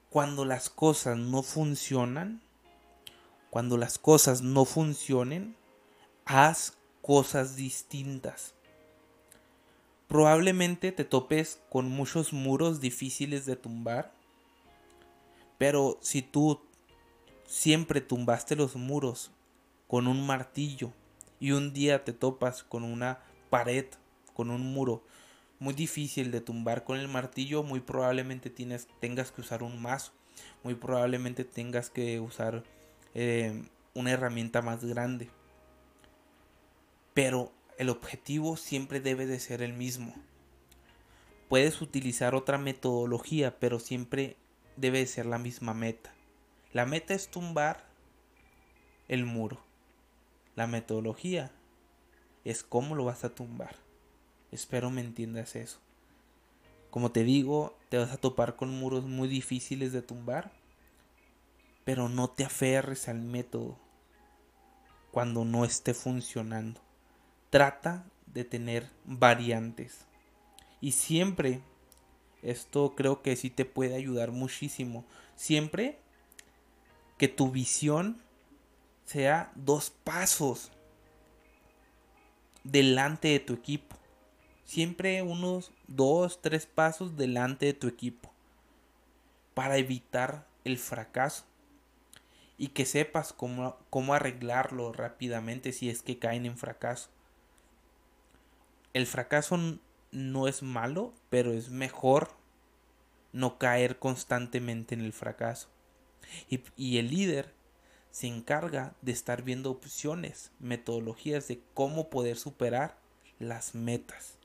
Cuando 0.09 0.43
las 0.43 0.71
cosas 0.71 1.17
no 1.17 1.43
funcionan, 1.43 2.41
cuando 3.51 3.77
las 3.77 3.99
cosas 3.99 4.41
no 4.41 4.65
funcionen, 4.65 5.55
haz 6.25 6.77
cosas 7.03 7.55
distintas. 7.55 8.55
Probablemente 10.07 10.91
te 10.91 11.05
topes 11.05 11.61
con 11.69 11.89
muchos 11.89 12.33
muros 12.33 12.81
difíciles 12.81 13.45
de 13.45 13.55
tumbar, 13.55 14.11
pero 15.61 15.99
si 16.01 16.23
tú 16.23 16.59
siempre 17.45 18.01
tumbaste 18.01 18.55
los 18.55 18.75
muros 18.75 19.29
con 19.87 20.07
un 20.07 20.25
martillo 20.25 20.91
y 21.39 21.51
un 21.51 21.71
día 21.71 22.03
te 22.03 22.13
topas 22.13 22.63
con 22.63 22.83
una 22.83 23.19
pared, 23.51 23.85
con 24.33 24.49
un 24.49 24.73
muro 24.73 25.03
muy 25.59 25.75
difícil 25.75 26.31
de 26.31 26.41
tumbar 26.41 26.83
con 26.83 26.97
el 26.97 27.07
martillo, 27.07 27.61
muy 27.61 27.79
probablemente 27.79 28.49
tienes, 28.49 28.87
tengas 28.99 29.31
que 29.31 29.41
usar 29.41 29.61
un 29.61 29.79
mazo, 29.79 30.13
muy 30.63 30.73
probablemente 30.73 31.45
tengas 31.45 31.91
que 31.91 32.19
usar 32.19 32.63
eh, 33.13 33.63
una 33.93 34.09
herramienta 34.09 34.63
más 34.63 34.83
grande. 34.83 35.29
Pero 37.13 37.51
el 37.77 37.89
objetivo 37.89 38.57
siempre 38.57 38.99
debe 38.99 39.27
de 39.27 39.39
ser 39.39 39.61
el 39.61 39.73
mismo. 39.73 40.15
Puedes 41.49 41.83
utilizar 41.83 42.33
otra 42.33 42.57
metodología, 42.57 43.59
pero 43.59 43.77
siempre 43.77 44.37
debe 44.75 45.05
ser 45.05 45.25
la 45.25 45.37
misma 45.37 45.73
meta. 45.73 46.13
La 46.73 46.85
meta 46.85 47.13
es 47.13 47.29
tumbar 47.29 47.85
el 49.07 49.25
muro. 49.25 49.61
La 50.55 50.67
metodología 50.67 51.51
es 52.43 52.63
cómo 52.63 52.95
lo 52.95 53.05
vas 53.05 53.23
a 53.23 53.35
tumbar. 53.35 53.75
Espero 54.51 54.89
me 54.89 55.01
entiendas 55.01 55.55
eso. 55.55 55.79
Como 56.89 57.11
te 57.11 57.23
digo, 57.23 57.77
te 57.89 57.97
vas 57.97 58.11
a 58.11 58.17
topar 58.17 58.55
con 58.55 58.69
muros 58.77 59.05
muy 59.05 59.27
difíciles 59.27 59.93
de 59.93 60.01
tumbar, 60.01 60.51
pero 61.85 62.09
no 62.09 62.29
te 62.29 62.43
aferres 62.43 63.07
al 63.07 63.21
método. 63.21 63.77
cuando 65.11 65.43
no 65.43 65.65
esté 65.65 65.93
funcionando. 65.93 66.79
Trata 67.49 68.05
de 68.27 68.45
tener 68.45 68.89
variantes. 69.03 70.05
Y 70.79 70.93
siempre, 70.93 71.61
esto 72.41 72.95
creo 72.95 73.21
que 73.21 73.35
sí 73.35 73.49
te 73.49 73.65
puede 73.65 73.95
ayudar 73.95 74.31
muchísimo. 74.31 75.05
Siempre 75.35 75.99
que 77.17 77.27
tu 77.27 77.51
visión 77.51 78.21
sea 79.05 79.51
dos 79.55 79.91
pasos 80.03 80.71
delante 82.63 83.27
de 83.27 83.39
tu 83.39 83.53
equipo. 83.53 83.95
Siempre 84.65 85.21
unos 85.21 85.71
dos, 85.87 86.41
tres 86.41 86.65
pasos 86.65 87.17
delante 87.17 87.67
de 87.67 87.73
tu 87.73 87.87
equipo. 87.87 88.31
Para 89.53 89.77
evitar 89.77 90.47
el 90.63 90.77
fracaso. 90.77 91.45
Y 92.57 92.69
que 92.69 92.85
sepas 92.85 93.33
cómo, 93.33 93.77
cómo 93.89 94.13
arreglarlo 94.13 94.93
rápidamente 94.93 95.73
si 95.73 95.89
es 95.89 96.01
que 96.01 96.19
caen 96.19 96.45
en 96.45 96.57
fracaso. 96.57 97.09
El 98.93 99.07
fracaso 99.07 99.57
no 100.11 100.47
es 100.47 100.63
malo, 100.63 101.13
pero 101.29 101.53
es 101.53 101.69
mejor 101.69 102.31
no 103.33 103.57
caer 103.57 103.99
constantemente 103.99 104.95
en 104.95 105.01
el 105.01 105.13
fracaso. 105.13 105.67
Y, 106.49 106.61
y 106.75 106.97
el 106.97 107.09
líder 107.09 107.53
se 108.11 108.27
encarga 108.27 108.93
de 109.01 109.11
estar 109.11 109.41
viendo 109.41 109.71
opciones, 109.71 110.51
metodologías 110.59 111.47
de 111.47 111.61
cómo 111.73 112.09
poder 112.09 112.37
superar 112.37 112.97
las 113.39 113.73
metas. 113.73 114.37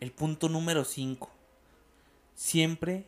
El 0.00 0.12
punto 0.12 0.48
número 0.48 0.84
5. 0.84 1.30
Siempre 2.34 3.06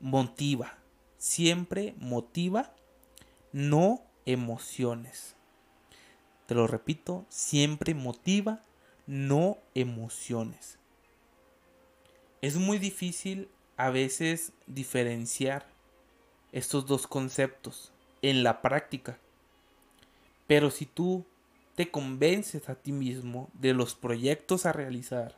motiva. 0.00 0.78
Siempre 1.18 1.94
motiva, 1.98 2.74
no 3.52 4.02
emociones. 4.24 5.36
Te 6.46 6.54
lo 6.54 6.66
repito, 6.66 7.26
siempre 7.28 7.94
motiva, 7.94 8.64
no 9.06 9.58
emociones. 9.74 10.78
Es 12.42 12.56
muy 12.56 12.78
difícil 12.78 13.48
a 13.76 13.90
veces 13.90 14.52
diferenciar 14.66 15.66
estos 16.52 16.86
dos 16.86 17.06
conceptos 17.06 17.92
en 18.22 18.42
la 18.42 18.62
práctica. 18.62 19.18
Pero 20.46 20.70
si 20.70 20.86
tú 20.86 21.24
te 21.76 21.90
convences 21.90 22.68
a 22.68 22.74
ti 22.74 22.92
mismo 22.92 23.48
de 23.54 23.72
los 23.72 23.94
proyectos 23.94 24.66
a 24.66 24.72
realizar, 24.72 25.36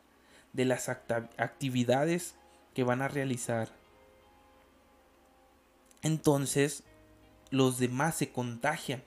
de 0.52 0.64
las 0.64 0.88
actividades 0.88 2.34
que 2.74 2.84
van 2.84 3.02
a 3.02 3.08
realizar, 3.08 3.68
entonces 6.02 6.82
los 7.50 7.78
demás 7.78 8.16
se 8.16 8.32
contagian. 8.32 9.02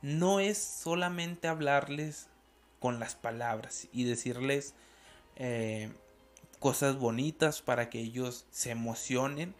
No 0.00 0.38
es 0.38 0.58
solamente 0.58 1.48
hablarles 1.48 2.28
con 2.78 3.00
las 3.00 3.14
palabras 3.14 3.88
y 3.92 4.04
decirles 4.04 4.74
eh, 5.36 5.92
cosas 6.58 6.96
bonitas 6.96 7.62
para 7.62 7.90
que 7.90 8.00
ellos 8.00 8.46
se 8.50 8.70
emocionen 8.70 9.54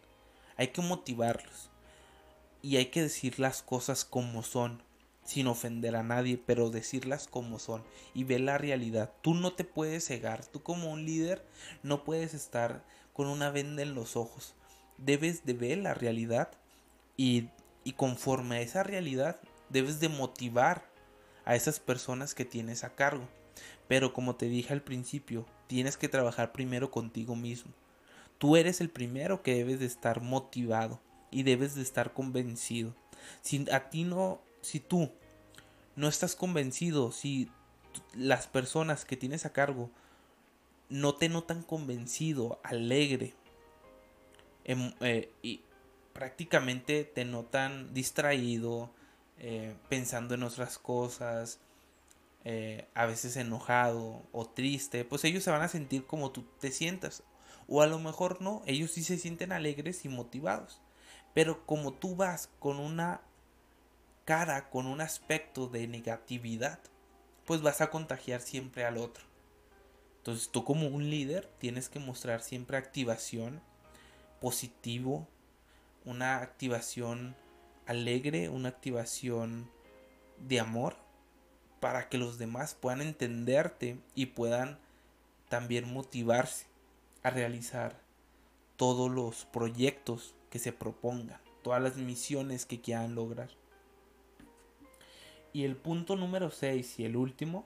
hay 0.58 0.68
que 0.68 0.82
motivarlos. 0.82 1.70
Y 2.60 2.76
hay 2.76 2.86
que 2.86 3.02
decir 3.02 3.38
las 3.38 3.62
cosas 3.62 4.04
como 4.04 4.42
son, 4.42 4.82
sin 5.24 5.46
ofender 5.46 5.94
a 5.94 6.02
nadie, 6.02 6.36
pero 6.44 6.68
decirlas 6.68 7.28
como 7.28 7.60
son 7.60 7.84
y 8.12 8.24
ver 8.24 8.40
la 8.40 8.58
realidad. 8.58 9.12
Tú 9.22 9.34
no 9.34 9.52
te 9.52 9.64
puedes 9.64 10.06
cegar, 10.06 10.44
tú 10.44 10.62
como 10.62 10.92
un 10.92 11.06
líder 11.06 11.46
no 11.82 12.02
puedes 12.02 12.34
estar 12.34 12.84
con 13.12 13.28
una 13.28 13.50
venda 13.50 13.82
en 13.82 13.94
los 13.94 14.16
ojos. 14.16 14.54
Debes 14.98 15.46
de 15.46 15.52
ver 15.52 15.78
la 15.78 15.94
realidad 15.94 16.50
y, 17.16 17.48
y 17.84 17.92
conforme 17.92 18.56
a 18.56 18.60
esa 18.60 18.82
realidad 18.82 19.40
debes 19.68 20.00
de 20.00 20.08
motivar 20.08 20.87
a 21.48 21.56
esas 21.56 21.80
personas 21.80 22.34
que 22.34 22.44
tienes 22.44 22.84
a 22.84 22.94
cargo. 22.94 23.26
Pero 23.88 24.12
como 24.12 24.36
te 24.36 24.50
dije 24.50 24.74
al 24.74 24.82
principio, 24.82 25.46
tienes 25.66 25.96
que 25.96 26.10
trabajar 26.10 26.52
primero 26.52 26.90
contigo 26.90 27.34
mismo. 27.36 27.72
Tú 28.36 28.56
eres 28.56 28.82
el 28.82 28.90
primero 28.90 29.42
que 29.42 29.54
debes 29.54 29.80
de 29.80 29.86
estar 29.86 30.20
motivado 30.20 31.00
y 31.30 31.44
debes 31.44 31.74
de 31.74 31.80
estar 31.80 32.12
convencido. 32.12 32.94
Si 33.40 33.64
a 33.72 33.88
ti 33.88 34.04
no, 34.04 34.42
si 34.60 34.78
tú 34.78 35.10
no 35.96 36.06
estás 36.06 36.36
convencido, 36.36 37.12
si 37.12 37.50
las 38.14 38.46
personas 38.46 39.06
que 39.06 39.16
tienes 39.16 39.46
a 39.46 39.52
cargo 39.54 39.90
no 40.90 41.14
te 41.14 41.30
notan 41.30 41.62
convencido, 41.62 42.60
alegre, 42.62 43.32
em, 44.64 44.92
eh, 45.00 45.32
y 45.42 45.62
prácticamente 46.12 47.04
te 47.04 47.24
notan 47.24 47.94
distraído, 47.94 48.92
eh, 49.38 49.76
pensando 49.88 50.34
en 50.34 50.42
otras 50.42 50.78
cosas, 50.78 51.60
eh, 52.44 52.88
a 52.94 53.06
veces 53.06 53.36
enojado 53.36 54.22
o 54.32 54.48
triste, 54.48 55.04
pues 55.04 55.24
ellos 55.24 55.44
se 55.44 55.50
van 55.50 55.62
a 55.62 55.68
sentir 55.68 56.06
como 56.06 56.30
tú 56.30 56.44
te 56.60 56.70
sientas. 56.70 57.22
O 57.68 57.82
a 57.82 57.86
lo 57.86 57.98
mejor 57.98 58.40
no, 58.40 58.62
ellos 58.66 58.92
sí 58.92 59.02
se 59.02 59.18
sienten 59.18 59.52
alegres 59.52 60.04
y 60.04 60.08
motivados. 60.08 60.80
Pero 61.34 61.66
como 61.66 61.92
tú 61.92 62.16
vas 62.16 62.50
con 62.58 62.78
una 62.78 63.20
cara, 64.24 64.70
con 64.70 64.86
un 64.86 65.00
aspecto 65.00 65.68
de 65.68 65.86
negatividad, 65.86 66.80
pues 67.44 67.62
vas 67.62 67.80
a 67.80 67.90
contagiar 67.90 68.40
siempre 68.40 68.84
al 68.84 68.96
otro. 68.96 69.24
Entonces 70.18 70.50
tú 70.50 70.64
como 70.64 70.88
un 70.88 71.08
líder 71.08 71.50
tienes 71.58 71.88
que 71.88 71.98
mostrar 71.98 72.42
siempre 72.42 72.76
activación 72.76 73.62
positivo, 74.40 75.26
una 76.04 76.38
activación 76.38 77.36
alegre, 77.88 78.50
una 78.50 78.68
activación 78.68 79.68
de 80.46 80.60
amor 80.60 80.96
para 81.80 82.08
que 82.08 82.18
los 82.18 82.38
demás 82.38 82.74
puedan 82.74 83.00
entenderte 83.00 83.98
y 84.14 84.26
puedan 84.26 84.78
también 85.48 85.90
motivarse 85.90 86.66
a 87.22 87.30
realizar 87.30 87.98
todos 88.76 89.10
los 89.10 89.46
proyectos 89.46 90.34
que 90.50 90.58
se 90.58 90.72
propongan, 90.72 91.40
todas 91.62 91.82
las 91.82 91.96
misiones 91.96 92.66
que 92.66 92.80
quieran 92.80 93.14
lograr. 93.14 93.48
Y 95.54 95.64
el 95.64 95.74
punto 95.74 96.14
número 96.14 96.50
6 96.50 97.00
y 97.00 97.04
el 97.06 97.16
último 97.16 97.64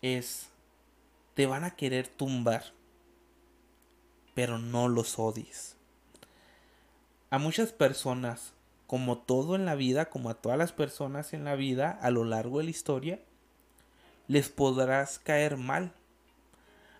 es, 0.00 0.48
te 1.34 1.46
van 1.46 1.64
a 1.64 1.74
querer 1.74 2.06
tumbar, 2.06 2.72
pero 4.34 4.58
no 4.58 4.88
los 4.88 5.18
odies. 5.18 5.76
A 7.30 7.38
muchas 7.38 7.72
personas, 7.72 8.54
como 8.90 9.18
todo 9.18 9.54
en 9.54 9.66
la 9.66 9.76
vida, 9.76 10.10
como 10.10 10.30
a 10.30 10.34
todas 10.34 10.58
las 10.58 10.72
personas 10.72 11.32
en 11.32 11.44
la 11.44 11.54
vida 11.54 11.96
a 12.02 12.10
lo 12.10 12.24
largo 12.24 12.58
de 12.58 12.64
la 12.64 12.70
historia, 12.70 13.20
les 14.26 14.48
podrás 14.48 15.20
caer 15.20 15.56
mal 15.56 15.94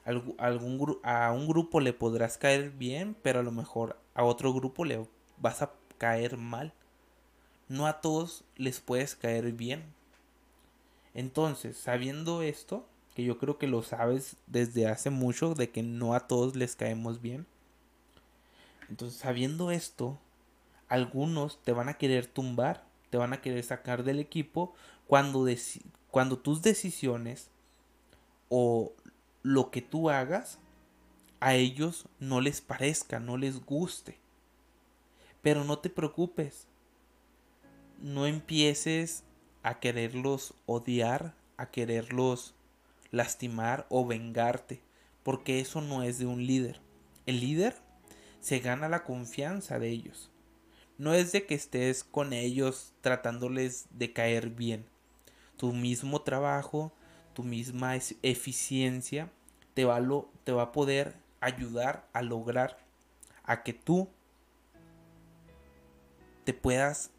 algún, 0.04 1.00
a 1.02 1.32
un 1.32 1.48
grupo 1.48 1.80
le 1.80 1.92
podrás 1.92 2.38
caer 2.38 2.70
bien, 2.70 3.16
pero 3.24 3.40
a 3.40 3.42
lo 3.42 3.50
mejor 3.50 3.98
a 4.14 4.22
otro 4.22 4.54
grupo 4.54 4.84
le 4.84 5.04
vas 5.38 5.62
a 5.62 5.72
caer 5.98 6.36
mal. 6.36 6.72
No 7.66 7.88
a 7.88 8.00
todos 8.00 8.44
les 8.54 8.78
puedes 8.78 9.16
caer 9.16 9.50
bien. 9.50 9.82
Entonces, 11.12 11.76
sabiendo 11.76 12.42
esto, 12.42 12.86
que 13.16 13.24
yo 13.24 13.36
creo 13.36 13.58
que 13.58 13.66
lo 13.66 13.82
sabes 13.82 14.36
desde 14.46 14.86
hace 14.86 15.10
mucho, 15.10 15.54
de 15.54 15.70
que 15.70 15.82
no 15.82 16.14
a 16.14 16.28
todos 16.28 16.54
les 16.54 16.76
caemos 16.76 17.20
bien. 17.20 17.48
Entonces, 18.88 19.18
sabiendo 19.18 19.72
esto, 19.72 20.20
algunos 20.90 21.62
te 21.62 21.72
van 21.72 21.88
a 21.88 21.94
querer 21.94 22.26
tumbar, 22.26 22.84
te 23.08 23.16
van 23.16 23.32
a 23.32 23.40
querer 23.40 23.62
sacar 23.64 24.04
del 24.04 24.18
equipo 24.18 24.74
cuando, 25.06 25.46
cuando 26.10 26.38
tus 26.38 26.60
decisiones 26.60 27.48
o 28.48 28.92
lo 29.42 29.70
que 29.70 29.80
tú 29.80 30.10
hagas 30.10 30.58
a 31.38 31.54
ellos 31.54 32.06
no 32.18 32.40
les 32.40 32.60
parezca, 32.60 33.20
no 33.20 33.38
les 33.38 33.64
guste. 33.64 34.18
Pero 35.42 35.64
no 35.64 35.78
te 35.78 35.88
preocupes. 35.88 36.66
No 38.02 38.26
empieces 38.26 39.22
a 39.62 39.78
quererlos 39.78 40.54
odiar, 40.66 41.34
a 41.56 41.70
quererlos 41.70 42.54
lastimar 43.10 43.86
o 43.90 44.06
vengarte, 44.06 44.80
porque 45.22 45.60
eso 45.60 45.80
no 45.80 46.02
es 46.02 46.18
de 46.18 46.26
un 46.26 46.46
líder. 46.46 46.80
El 47.26 47.40
líder 47.40 47.76
se 48.40 48.58
gana 48.58 48.88
la 48.88 49.04
confianza 49.04 49.78
de 49.78 49.88
ellos. 49.88 50.29
No 51.00 51.14
es 51.14 51.32
de 51.32 51.46
que 51.46 51.54
estés 51.54 52.04
con 52.04 52.34
ellos 52.34 52.92
tratándoles 53.00 53.86
de 53.88 54.12
caer 54.12 54.50
bien. 54.50 54.84
Tu 55.56 55.72
mismo 55.72 56.20
trabajo, 56.20 56.92
tu 57.32 57.42
misma 57.42 57.96
eficiencia 57.96 59.32
te 59.72 59.86
va, 59.86 59.98
te 60.44 60.52
va 60.52 60.64
a 60.64 60.72
poder 60.72 61.14
ayudar 61.40 62.06
a 62.12 62.20
lograr 62.20 62.76
a 63.44 63.62
que 63.62 63.72
tú 63.72 64.10
te 66.44 66.52
puedas 66.52 67.10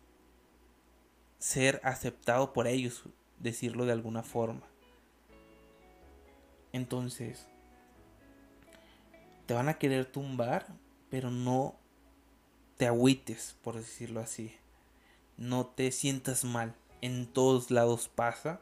ser 1.39 1.82
aceptado 1.84 2.54
por 2.54 2.67
ellos, 2.67 3.06
decirlo 3.39 3.88
de 3.88 3.94
alguna 3.94 4.22
forma. 4.22 4.62
Entonces, 6.72 7.48
te 9.48 9.56
van 9.56 9.70
a 9.70 9.80
querer 9.80 10.06
tumbar, 10.06 10.67
pero 11.10 11.32
no 11.32 11.81
te 12.82 12.88
agüites, 12.88 13.56
por 13.62 13.76
decirlo 13.76 14.22
así. 14.22 14.56
no 15.38 15.67
te 15.67 15.91
sientas 15.91 16.44
mal. 16.44 16.74
En 17.02 17.28
todos 17.28 17.70
lados 17.70 18.10
pasa. 18.10 18.60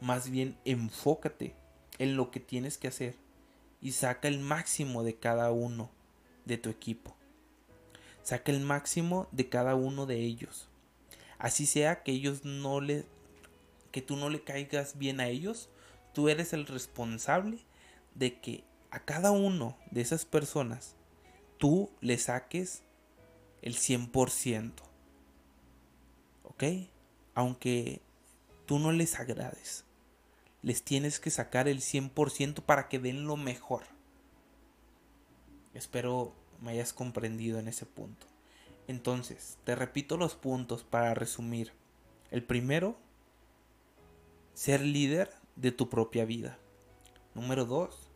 Más 0.00 0.30
bien 0.30 0.56
enfócate 0.64 1.54
en 1.98 2.16
lo 2.16 2.30
que 2.30 2.40
tienes 2.40 2.78
que 2.78 2.88
hacer 2.88 3.16
y 3.82 3.92
saca 3.92 4.28
el 4.28 4.38
máximo 4.38 5.02
de 5.02 5.16
cada 5.16 5.52
uno 5.52 5.90
de 6.46 6.56
tu 6.56 6.70
equipo. 6.70 7.14
Saca 8.22 8.50
el 8.50 8.60
máximo 8.60 9.28
de 9.30 9.50
cada 9.50 9.74
uno 9.74 10.06
de 10.06 10.20
ellos. 10.20 10.70
Así 11.36 11.66
sea 11.66 12.02
que 12.02 12.12
ellos 12.12 12.46
no 12.46 12.80
le 12.80 13.04
que 13.90 14.00
tú 14.00 14.16
no 14.16 14.30
le 14.30 14.42
caigas 14.42 14.96
bien 14.96 15.20
a 15.20 15.28
ellos, 15.28 15.68
tú 16.14 16.30
eres 16.30 16.54
el 16.54 16.64
responsable 16.64 17.58
de 18.14 18.40
que 18.40 18.64
a 18.90 19.00
cada 19.00 19.32
uno 19.32 19.76
de 19.90 20.00
esas 20.00 20.24
personas 20.24 20.94
tú 21.58 21.90
le 22.00 22.16
saques 22.16 22.83
el 23.64 23.76
100%. 23.76 24.72
¿Ok? 26.42 26.64
Aunque 27.34 28.02
tú 28.66 28.78
no 28.78 28.92
les 28.92 29.18
agrades, 29.18 29.86
les 30.60 30.82
tienes 30.82 31.18
que 31.18 31.30
sacar 31.30 31.66
el 31.66 31.80
100% 31.80 32.62
para 32.62 32.88
que 32.88 32.98
den 32.98 33.26
lo 33.26 33.38
mejor. 33.38 33.84
Espero 35.72 36.34
me 36.60 36.72
hayas 36.72 36.92
comprendido 36.92 37.58
en 37.58 37.66
ese 37.68 37.86
punto. 37.86 38.26
Entonces, 38.86 39.56
te 39.64 39.74
repito 39.74 40.18
los 40.18 40.34
puntos 40.34 40.84
para 40.84 41.14
resumir. 41.14 41.72
El 42.30 42.44
primero, 42.44 42.98
ser 44.52 44.82
líder 44.82 45.30
de 45.56 45.72
tu 45.72 45.88
propia 45.88 46.26
vida. 46.26 46.58
Número 47.34 47.64
2, 47.64 48.10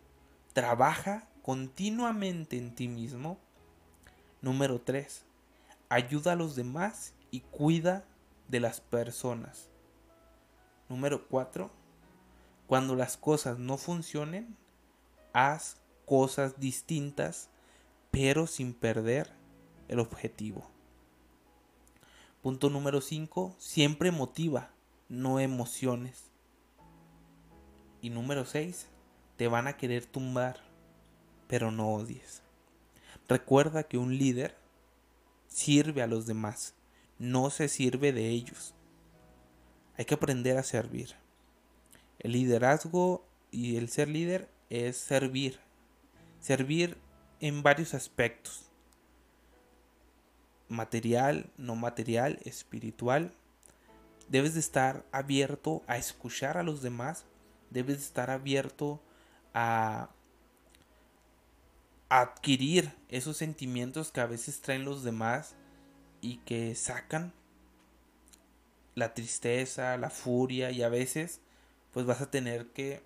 trabaja 0.52 1.26
continuamente 1.40 2.58
en 2.58 2.74
ti 2.74 2.86
mismo. 2.86 3.38
Número 4.42 4.80
3, 4.80 5.24
ayuda 5.88 6.32
a 6.32 6.36
los 6.36 6.56
demás 6.56 7.14
y 7.30 7.40
cuida 7.40 8.04
de 8.48 8.60
las 8.60 8.80
personas. 8.80 9.70
Número 10.88 11.28
4, 11.28 11.70
cuando 12.66 12.94
las 12.94 13.16
cosas 13.16 13.58
no 13.58 13.76
funcionen, 13.76 14.56
haz 15.32 15.76
cosas 16.06 16.58
distintas, 16.58 17.50
pero 18.10 18.46
sin 18.46 18.72
perder 18.74 19.32
el 19.88 20.00
objetivo. 20.00 20.70
Punto 22.42 22.70
número 22.70 23.00
5, 23.00 23.56
siempre 23.58 24.10
motiva, 24.10 24.70
no 25.08 25.40
emociones. 25.40 26.30
Y 28.00 28.10
número 28.10 28.44
6, 28.44 28.86
te 29.36 29.48
van 29.48 29.66
a 29.66 29.76
querer 29.76 30.06
tumbar, 30.06 30.60
pero 31.46 31.70
no 31.70 31.88
odies. 31.92 32.42
Recuerda 33.28 33.82
que 33.82 33.98
un 33.98 34.16
líder 34.16 34.56
sirve 35.48 36.02
a 36.02 36.06
los 36.06 36.26
demás, 36.26 36.74
no 37.18 37.50
se 37.50 37.68
sirve 37.68 38.12
de 38.12 38.28
ellos. 38.28 38.74
Hay 39.96 40.04
que 40.04 40.14
aprender 40.14 40.56
a 40.56 40.62
servir. 40.62 41.16
El 42.20 42.32
liderazgo 42.32 43.26
y 43.50 43.76
el 43.76 43.88
ser 43.88 44.08
líder 44.08 44.48
es 44.70 44.96
servir. 44.96 45.58
Servir 46.40 46.96
en 47.40 47.64
varios 47.64 47.94
aspectos 47.94 48.68
material, 50.68 51.50
no 51.56 51.74
material, 51.74 52.38
espiritual. 52.44 53.32
Debes 54.28 54.54
de 54.54 54.60
estar 54.60 55.04
abierto 55.10 55.82
a 55.86 55.96
escuchar 55.96 56.58
a 56.58 56.62
los 56.62 56.82
demás. 56.82 57.24
Debes 57.70 57.96
de 57.96 58.04
estar 58.04 58.30
abierto 58.30 59.02
a 59.54 60.10
adquirir 62.08 62.92
esos 63.08 63.36
sentimientos 63.36 64.12
que 64.12 64.20
a 64.20 64.26
veces 64.26 64.60
traen 64.60 64.84
los 64.84 65.02
demás 65.02 65.54
y 66.20 66.38
que 66.38 66.74
sacan 66.74 67.32
la 68.94 69.14
tristeza, 69.14 69.96
la 69.96 70.10
furia 70.10 70.70
y 70.70 70.82
a 70.82 70.88
veces 70.88 71.40
pues 71.92 72.06
vas 72.06 72.20
a 72.20 72.30
tener 72.30 72.66
que 72.68 73.02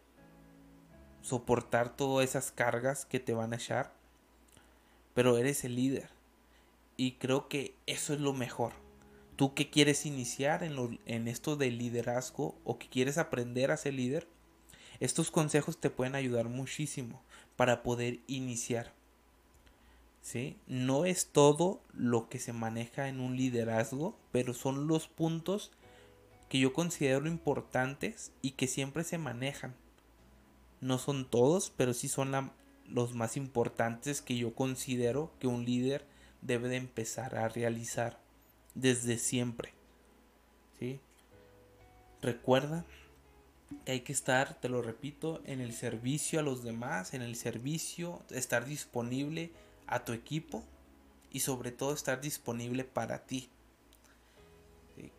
soportar 1.20 1.96
todas 1.96 2.28
esas 2.28 2.50
cargas 2.50 3.04
que 3.04 3.20
te 3.20 3.34
van 3.34 3.52
a 3.52 3.56
echar. 3.56 3.92
Pero 5.14 5.36
eres 5.36 5.64
el 5.64 5.76
líder 5.76 6.08
y 6.96 7.12
creo 7.12 7.48
que 7.48 7.74
eso 7.86 8.14
es 8.14 8.20
lo 8.20 8.32
mejor. 8.32 8.72
Tú 9.36 9.54
que 9.54 9.70
quieres 9.70 10.06
iniciar 10.06 10.62
en, 10.62 11.00
en 11.06 11.28
esto 11.28 11.56
del 11.56 11.78
liderazgo 11.78 12.56
o 12.64 12.78
que 12.78 12.88
quieres 12.88 13.18
aprender 13.18 13.70
a 13.70 13.76
ser 13.76 13.94
líder, 13.94 14.28
estos 15.04 15.32
consejos 15.32 15.78
te 15.78 15.90
pueden 15.90 16.14
ayudar 16.14 16.48
muchísimo 16.48 17.20
para 17.56 17.82
poder 17.82 18.20
iniciar. 18.28 18.92
¿Sí? 20.20 20.56
No 20.68 21.04
es 21.04 21.26
todo 21.26 21.82
lo 21.92 22.28
que 22.28 22.38
se 22.38 22.52
maneja 22.52 23.08
en 23.08 23.18
un 23.18 23.36
liderazgo, 23.36 24.16
pero 24.30 24.54
son 24.54 24.86
los 24.86 25.08
puntos 25.08 25.72
que 26.48 26.60
yo 26.60 26.72
considero 26.72 27.26
importantes 27.26 28.30
y 28.42 28.52
que 28.52 28.68
siempre 28.68 29.02
se 29.02 29.18
manejan. 29.18 29.74
No 30.80 30.98
son 30.98 31.28
todos, 31.28 31.72
pero 31.76 31.94
sí 31.94 32.06
son 32.06 32.52
los 32.86 33.12
más 33.12 33.36
importantes 33.36 34.22
que 34.22 34.36
yo 34.36 34.54
considero 34.54 35.32
que 35.40 35.48
un 35.48 35.64
líder 35.64 36.06
debe 36.42 36.68
de 36.68 36.76
empezar 36.76 37.34
a 37.34 37.48
realizar 37.48 38.20
desde 38.76 39.18
siempre. 39.18 39.72
¿sí? 40.78 41.00
Recuerda 42.20 42.84
hay 43.86 44.00
que 44.00 44.12
estar, 44.12 44.54
te 44.60 44.68
lo 44.68 44.82
repito, 44.82 45.40
en 45.44 45.60
el 45.60 45.72
servicio 45.72 46.40
a 46.40 46.42
los 46.42 46.62
demás, 46.62 47.14
en 47.14 47.22
el 47.22 47.36
servicio, 47.36 48.22
estar 48.30 48.64
disponible 48.64 49.52
a 49.86 50.04
tu 50.04 50.12
equipo 50.12 50.64
y 51.30 51.40
sobre 51.40 51.72
todo 51.72 51.92
estar 51.92 52.20
disponible 52.20 52.84
para 52.84 53.24
ti. 53.24 53.48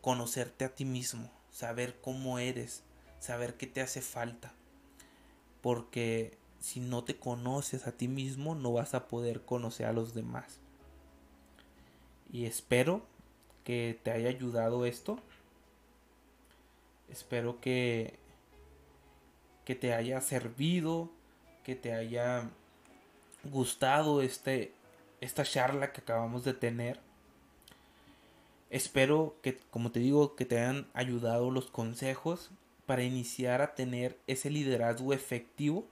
Conocerte 0.02 0.66
a 0.66 0.76
ti 0.76 0.86
mismo, 0.86 1.32
saber 1.52 2.00
cómo 2.02 2.40
eres, 2.40 2.84
saber 3.20 3.56
qué 3.56 3.68
te 3.68 3.82
hace 3.82 4.02
falta. 4.02 4.54
Porque 5.62 6.38
si 6.60 6.80
no 6.80 7.04
te 7.04 7.18
conoces 7.18 7.88
a 7.88 7.92
ti 7.92 8.08
mismo, 8.08 8.56
no 8.56 8.74
vas 8.74 8.94
a 8.94 9.08
poder 9.08 9.42
conocer 9.44 9.86
a 9.86 9.94
los 9.94 10.14
demás 10.14 10.60
y 12.34 12.48
espero 12.48 13.06
que 13.64 13.98
te 14.04 14.12
haya 14.12 14.28
ayudado 14.28 14.88
esto. 14.88 15.20
Espero 17.08 17.62
que, 17.62 18.18
que 19.66 19.76
te 19.76 19.94
haya 19.94 20.22
servido, 20.22 21.10
que 21.64 21.76
te 21.76 21.94
haya 21.94 22.50
gustado 23.44 24.22
este, 24.22 24.74
esta 25.22 25.44
charla 25.44 25.92
que 25.92 26.02
acabamos 26.02 26.44
de 26.44 26.54
tener. 26.54 27.00
Espero 28.70 29.36
que, 29.42 29.58
como 29.70 29.92
te 29.92 30.00
digo, 30.00 30.36
que 30.36 30.46
te 30.46 30.60
hayan 30.60 30.88
ayudado 30.94 31.52
los 31.52 31.68
consejos 31.68 32.52
para 32.86 33.04
iniciar 33.04 33.62
a 33.62 33.76
tener 33.76 34.18
ese 34.28 34.50
liderazgo 34.50 35.14
efectivo. 35.14 35.88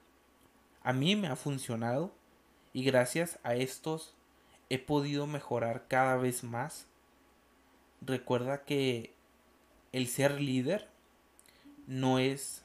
A 0.83 0.93
mí 0.93 1.15
me 1.15 1.27
ha 1.27 1.35
funcionado 1.35 2.11
y 2.73 2.83
gracias 2.83 3.39
a 3.43 3.55
estos 3.55 4.15
he 4.69 4.79
podido 4.79 5.27
mejorar 5.27 5.85
cada 5.87 6.17
vez 6.17 6.43
más. 6.43 6.87
Recuerda 8.01 8.63
que 8.63 9.13
el 9.91 10.07
ser 10.07 10.41
líder 10.41 10.87
no 11.87 12.19
es 12.19 12.63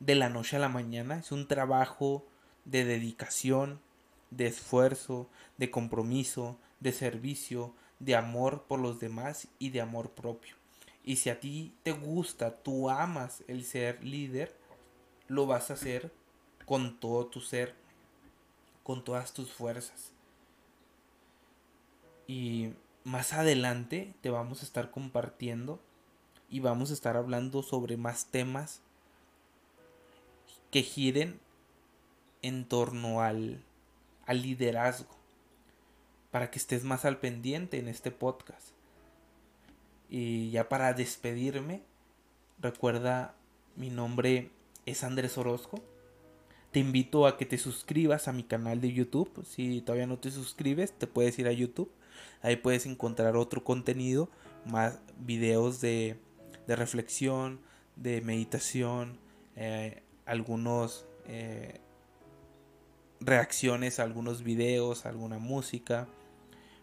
de 0.00 0.14
la 0.14 0.28
noche 0.28 0.56
a 0.56 0.60
la 0.60 0.68
mañana, 0.68 1.18
es 1.18 1.32
un 1.32 1.48
trabajo 1.48 2.26
de 2.64 2.84
dedicación, 2.84 3.80
de 4.30 4.46
esfuerzo, 4.46 5.28
de 5.56 5.70
compromiso, 5.70 6.58
de 6.80 6.92
servicio, 6.92 7.74
de 7.98 8.14
amor 8.14 8.64
por 8.68 8.80
los 8.80 9.00
demás 9.00 9.48
y 9.58 9.70
de 9.70 9.80
amor 9.80 10.10
propio. 10.10 10.56
Y 11.04 11.16
si 11.16 11.30
a 11.30 11.40
ti 11.40 11.74
te 11.82 11.92
gusta, 11.92 12.56
tú 12.56 12.90
amas 12.90 13.42
el 13.48 13.64
ser 13.64 14.04
líder, 14.04 14.54
lo 15.26 15.46
vas 15.46 15.70
a 15.70 15.74
hacer 15.74 16.12
con 16.66 17.00
todo 17.00 17.26
tu 17.26 17.40
ser, 17.40 17.74
con 18.82 19.02
todas 19.02 19.32
tus 19.32 19.52
fuerzas. 19.52 20.12
Y 22.26 22.74
más 23.04 23.32
adelante 23.32 24.14
te 24.20 24.28
vamos 24.30 24.60
a 24.60 24.66
estar 24.66 24.90
compartiendo 24.90 25.80
y 26.50 26.60
vamos 26.60 26.90
a 26.90 26.94
estar 26.94 27.16
hablando 27.16 27.62
sobre 27.62 27.96
más 27.96 28.26
temas 28.26 28.82
que 30.70 30.82
giren 30.82 31.40
en 32.42 32.64
torno 32.64 33.20
al, 33.22 33.62
al 34.26 34.42
liderazgo 34.42 35.16
para 36.30 36.50
que 36.50 36.58
estés 36.58 36.84
más 36.84 37.04
al 37.04 37.18
pendiente 37.18 37.78
en 37.78 37.88
este 37.88 38.10
podcast. 38.10 38.68
Y 40.10 40.50
ya 40.50 40.68
para 40.68 40.92
despedirme, 40.94 41.82
recuerda 42.60 43.34
mi 43.76 43.90
nombre 43.90 44.50
es 44.86 45.04
Andrés 45.04 45.38
Orozco. 45.38 45.82
Te 46.70 46.80
invito 46.80 47.26
a 47.26 47.36
que 47.38 47.46
te 47.46 47.58
suscribas 47.58 48.28
a 48.28 48.32
mi 48.32 48.42
canal 48.42 48.80
de 48.80 48.92
YouTube. 48.92 49.44
Si 49.46 49.80
todavía 49.80 50.06
no 50.06 50.18
te 50.18 50.30
suscribes, 50.30 50.92
te 50.92 51.06
puedes 51.06 51.38
ir 51.38 51.48
a 51.48 51.52
YouTube 51.52 51.90
Ahí 52.42 52.56
puedes 52.56 52.86
encontrar 52.86 53.36
otro 53.36 53.64
contenido, 53.64 54.28
más 54.64 55.00
videos 55.18 55.80
de, 55.80 56.16
reflexión, 56.66 57.60
de 57.96 58.20
meditación, 58.20 59.18
eh, 59.56 60.02
algunos 60.28 61.06
eh, 61.26 61.80
reacciones 63.20 63.98
a 63.98 64.04
algunos 64.04 64.42
videos, 64.42 65.06
alguna 65.06 65.38
música. 65.38 66.06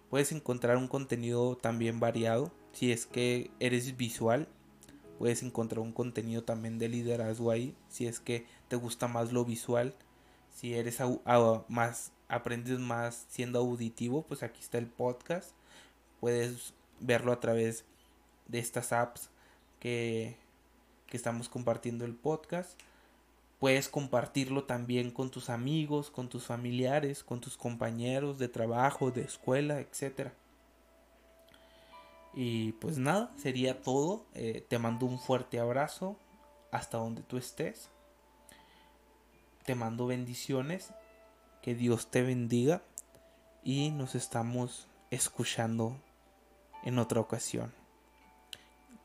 Puedes 0.09 0.31
encontrar 0.31 0.77
un 0.77 0.87
contenido 0.87 1.55
también 1.55 1.99
variado. 1.99 2.51
Si 2.73 2.91
es 2.91 3.05
que 3.05 3.51
eres 3.59 3.95
visual, 3.95 4.47
puedes 5.17 5.43
encontrar 5.43 5.79
un 5.79 5.93
contenido 5.93 6.43
también 6.43 6.79
de 6.79 6.89
liderazgo 6.89 7.51
ahí. 7.51 7.75
Si 7.87 8.07
es 8.07 8.19
que 8.19 8.45
te 8.67 8.75
gusta 8.75 9.07
más 9.07 9.31
lo 9.31 9.45
visual, 9.45 9.95
si 10.49 10.73
eres 10.73 10.99
más 11.67 12.11
aprendes 12.27 12.79
más 12.79 13.27
siendo 13.29 13.59
auditivo, 13.59 14.23
pues 14.23 14.43
aquí 14.43 14.59
está 14.59 14.77
el 14.77 14.87
podcast. 14.87 15.51
Puedes 16.19 16.73
verlo 16.99 17.31
a 17.31 17.39
través 17.39 17.85
de 18.47 18.59
estas 18.59 18.91
apps 18.91 19.29
que, 19.79 20.37
que 21.07 21.17
estamos 21.17 21.49
compartiendo 21.49 22.05
el 22.05 22.15
podcast. 22.15 22.79
Puedes 23.59 23.87
compartirlo 23.87 24.65
también 24.65 25.11
con 25.11 25.31
tus 25.31 25.49
amigos, 25.49 26.11
con 26.11 26.27
tus 26.27 26.45
familiares, 26.45 27.23
con 27.23 27.39
tus 27.39 27.55
compañeros 27.55 28.37
de 28.37 28.49
trabajo, 28.49 29.11
de 29.11 29.21
escuela, 29.21 29.79
etc. 29.79 30.31
Y 32.33 32.73
pues 32.73 32.97
nada, 32.97 33.31
sería 33.37 33.81
todo. 33.81 34.25
Eh, 34.33 34.65
te 34.67 34.77
mando 34.77 35.05
un 35.05 35.19
fuerte 35.19 35.59
abrazo 35.59 36.17
hasta 36.71 36.97
donde 36.97 37.23
tú 37.23 37.37
estés. 37.37 37.89
Te 39.65 39.73
mando 39.73 40.05
bendiciones. 40.07 40.91
Que 41.61 41.75
Dios 41.75 42.11
te 42.11 42.21
bendiga. 42.21 42.83
Y 43.63 43.89
nos 43.91 44.15
estamos 44.15 44.87
escuchando 45.11 45.97
en 46.83 46.99
otra 46.99 47.21
ocasión. 47.21 47.73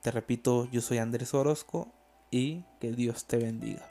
Te 0.03 0.11
repito, 0.11 0.69
yo 0.71 0.81
soy 0.81 0.99
Andrés 0.99 1.35
Orozco 1.35 1.89
y 2.31 2.65
que 2.81 2.93
Dios 2.93 3.27
te 3.27 3.37
bendiga. 3.37 3.87